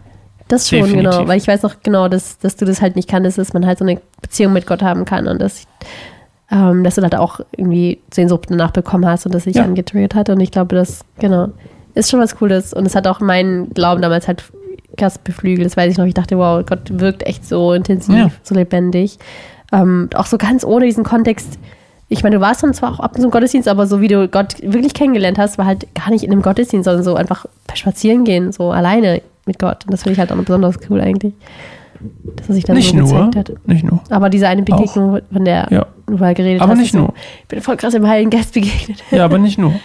[0.49, 1.11] Das schon, Definitiv.
[1.11, 1.29] genau.
[1.29, 3.79] Weil ich weiß noch genau, dass, dass du das halt nicht kanntest, dass man halt
[3.79, 5.65] so eine Beziehung mit Gott haben kann und dass,
[6.51, 9.65] ähm, dass du halt auch irgendwie Sehnsucht danach bekommen hast und das sich Ja.
[9.65, 10.29] angetriggert hat.
[10.29, 11.49] Und ich glaube, dass, genau,
[11.95, 12.75] ist schon was Cooles.
[12.75, 14.45] Und es hat auch meinen Glauben damals halt
[14.99, 15.65] krass beflügelt.
[15.67, 16.05] Das weiß ich noch.
[16.05, 18.31] Ich dachte, wow, Gott wirkt echt so intensiv, Ja.
[18.43, 19.19] so lebendig.
[19.73, 21.59] Ähm, auch so ganz ohne diesen Kontext.
[22.09, 24.09] Ich meine, du warst dann zwar auch ab und zu im Gottesdienst, aber so wie
[24.09, 27.47] du Gott wirklich kennengelernt hast, war halt gar nicht in einem Gottesdienst, sondern so einfach
[27.73, 29.85] Spazieren gehen, so alleine mit Gott.
[29.85, 31.35] Und das finde ich halt auch besonders cool eigentlich.
[32.37, 33.67] Dass er sich dann Nicht so nur, gezeigt hat.
[33.69, 34.03] nicht nur.
[34.11, 35.87] Aber diese eine Begegnung, von der Ja.
[36.07, 36.79] du mal geredet Aber hast.
[36.79, 37.15] nicht ist so, nur.
[37.43, 39.03] Ich bin voll krass im Heiligen Geist begegnet.
[39.11, 39.75] Ja, aber nicht nur.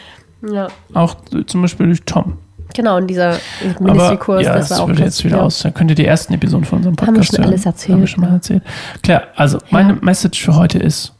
[0.54, 0.70] Ja.
[0.94, 2.38] Auch zum Beispiel durch Tom.
[2.74, 3.32] Genau, und dieser
[3.76, 5.44] Aber Ministry-Kurs, ja, das das war auch würde jetzt wieder ja.
[5.44, 5.60] aus.
[5.60, 7.52] Dann könnt ihr die ersten Episoden von unserem Haben wir Podcast schon hören.
[7.52, 8.34] alles erzählt, Haben wir schon mal ja.
[8.36, 8.64] erzählt.
[9.04, 11.14] Klar, also meine Message für heute ist,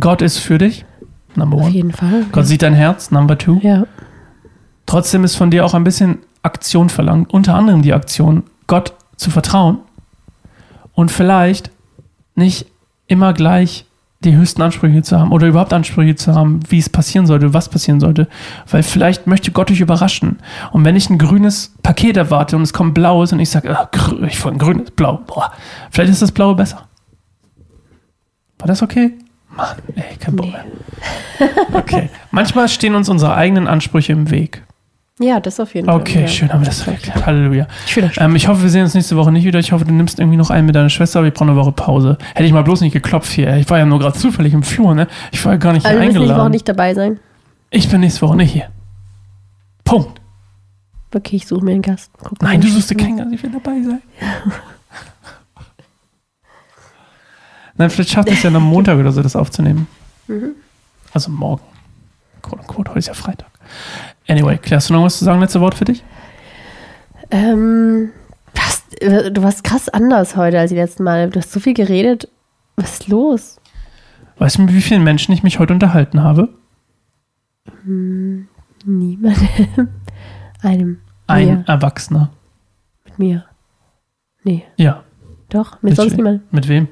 [0.00, 0.84] Gott ist für dich,
[1.36, 1.70] number Auf one.
[1.70, 2.24] jeden Fall.
[2.32, 3.58] Gott sieht dein Herz, number two.
[3.62, 3.84] Ja.
[4.86, 9.30] Trotzdem ist von dir auch ein bisschen Aktion verlangt, unter anderem die Aktion, Gott zu
[9.30, 9.78] vertrauen
[10.92, 11.70] und vielleicht
[12.34, 12.66] nicht
[13.06, 13.86] immer gleich
[14.24, 17.68] die höchsten Ansprüche zu haben oder überhaupt Ansprüche zu haben, wie es passieren sollte, was
[17.68, 18.28] passieren sollte,
[18.70, 20.38] weil vielleicht möchte Gott dich überraschen.
[20.70, 23.90] Und wenn ich ein grünes Paket erwarte und es kommt blaues und ich sage, ah,
[24.26, 25.52] ich wollte ein grünes, blau, boah,
[25.90, 26.86] vielleicht ist das blaue besser.
[28.58, 29.12] War das okay?
[29.56, 30.64] Mann, ey, kein Bock mehr.
[31.72, 32.08] Okay.
[32.30, 34.62] Manchmal stehen uns unsere eigenen Ansprüche im Weg.
[35.20, 36.00] Ja, das auf jeden Fall.
[36.00, 37.24] Okay, schön haben wir das erklärt.
[37.26, 37.66] Halleluja.
[38.18, 39.58] Ähm, ich hoffe, wir sehen uns nächste Woche nicht wieder.
[39.58, 41.72] Ich hoffe, du nimmst irgendwie noch einen mit deiner Schwester, aber ich brauche eine Woche
[41.72, 42.18] Pause.
[42.34, 43.56] Hätte ich mal bloß nicht geklopft hier.
[43.56, 45.06] Ich war ja nur gerade zufällig im Flur, ne?
[45.30, 46.52] Ich war ja gar nicht hier Also, du nächste Woche eingeladen.
[46.52, 47.20] nicht dabei sein.
[47.70, 48.68] Ich bin nächste Woche nicht hier.
[49.84, 50.20] Punkt.
[51.14, 52.10] Okay, ich suche mir einen Gast.
[52.22, 54.00] Guck Nein, du suchst dir keinen Gast, ich will dabei sein.
[57.76, 59.86] Nein, vielleicht schafft es ja am Montag oder so, das aufzunehmen.
[60.26, 60.52] Mhm.
[61.12, 61.62] Also morgen.
[62.42, 63.48] Quote, unquote, heute ist ja Freitag.
[64.28, 65.40] Anyway, Claire, hast du noch was zu sagen?
[65.40, 66.04] Letzte Wort für dich?
[67.30, 68.10] Ähm,
[69.00, 71.30] äh, du warst krass anders heute als die letzten Mal.
[71.30, 72.28] Du hast so viel geredet.
[72.76, 73.60] Was ist los?
[74.38, 76.48] Weißt du, mit wie vielen Menschen ich mich heute unterhalten habe?
[77.84, 78.28] Niemandem.
[80.62, 80.98] Einem.
[81.26, 81.64] Ein Mir.
[81.66, 82.30] Erwachsener.
[83.04, 83.44] Mit mir.
[84.44, 85.02] Nee, Ja.
[85.48, 85.80] doch.
[85.82, 86.38] Mit sonst Literally.
[86.38, 86.48] niemandem.
[86.50, 86.88] Mit wem?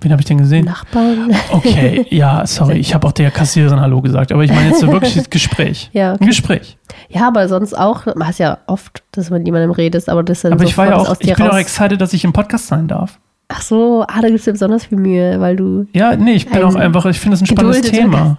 [0.00, 0.64] Wen habe ich denn gesehen?
[0.64, 1.34] Nachbarn.
[1.50, 4.88] Okay, ja, sorry, ich habe auch der Kassiererin Hallo gesagt, aber ich meine jetzt so
[4.88, 5.90] wirklich das Gespräch.
[5.92, 6.26] Ja, Ein okay.
[6.26, 6.78] Gespräch.
[7.08, 8.06] Ja, aber sonst auch.
[8.06, 10.86] Man hast ja oft, dass du mit niemandem redest, aber das dann Aber ich war
[10.86, 13.18] ja auch, ich bin auch excited, dass ich im Podcast sein darf.
[13.48, 15.86] Ach so, ah, da gibst du besonders viel Mühe, weil du.
[15.92, 18.38] Ja, nee, ich bin Ein auch einfach, ich finde es ein spannendes Thema.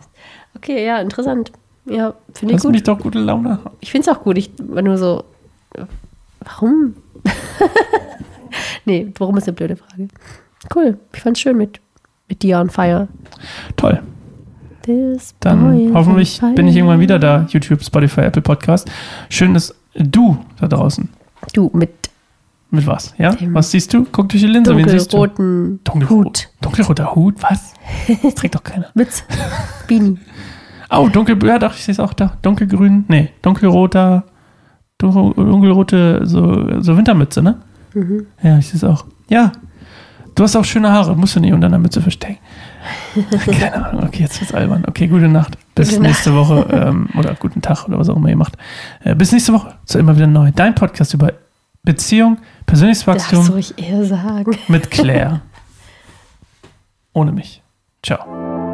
[0.56, 1.52] Okay, ja, interessant.
[1.86, 2.72] Ja, finde ich gut.
[2.72, 3.76] mich doch gute Laune haben.
[3.82, 4.38] Ich finde es auch gut.
[4.38, 5.24] Ich war nur so.
[6.40, 6.96] Warum?
[8.86, 10.08] nee, warum ist eine blöde Frage.
[10.74, 10.98] Cool.
[11.14, 11.80] Ich fand's schön mit,
[12.30, 13.08] mit dir on fire.
[13.76, 14.02] Toll.
[14.84, 17.46] This Dann hoffentlich bin ich irgendwann wieder da.
[17.50, 18.90] YouTube, Spotify, Apple Podcast.
[19.30, 21.10] Schön, dass du da draußen.
[21.54, 21.92] Du mit
[22.72, 23.14] Mit was?
[23.18, 23.32] Ja?
[23.34, 24.06] Dem Was siehst du?
[24.12, 24.76] Guck durch die Linse.
[24.76, 25.18] Wen siehst du?
[25.18, 26.26] dunkelroten Dunkelrot.
[26.26, 26.50] Hut.
[26.62, 27.36] Dunkelroter Hut?
[27.42, 27.74] Was?
[28.24, 28.88] Das trägt doch keiner.
[28.96, 29.24] Mütze.
[29.88, 30.18] Beanie.
[30.90, 32.34] Oh, dunkel, ja doch, ich sehe es auch da.
[32.42, 34.26] Dunkelgrün, nee, dunkelroter,
[35.02, 37.58] dunkel- dunkelrote, so, so Wintermütze, ne?
[37.94, 38.26] Mhm.
[38.44, 39.06] Ja, ich sehe es auch.
[39.30, 39.52] Ja,
[40.36, 42.38] du hast auch schöne Haare, musst du nicht unter einer Mütze verstecken.
[43.46, 44.84] Keine Ahnung, okay, jetzt wird's albern.
[44.88, 45.58] Okay, gute Nacht.
[45.76, 48.58] Bis Gute nächste Woche, ähm, oder guten Tag oder was auch immer ihr macht.
[49.04, 50.52] Äh, bis nächste Woche, zu immer wieder neu.
[50.54, 51.34] Dein Podcast über
[51.84, 54.56] Beziehung, persönliches Wachstum du ruhig eher sagen.
[54.68, 55.42] mit Claire.
[57.14, 57.62] Ohne mich.
[58.04, 58.71] Ciao.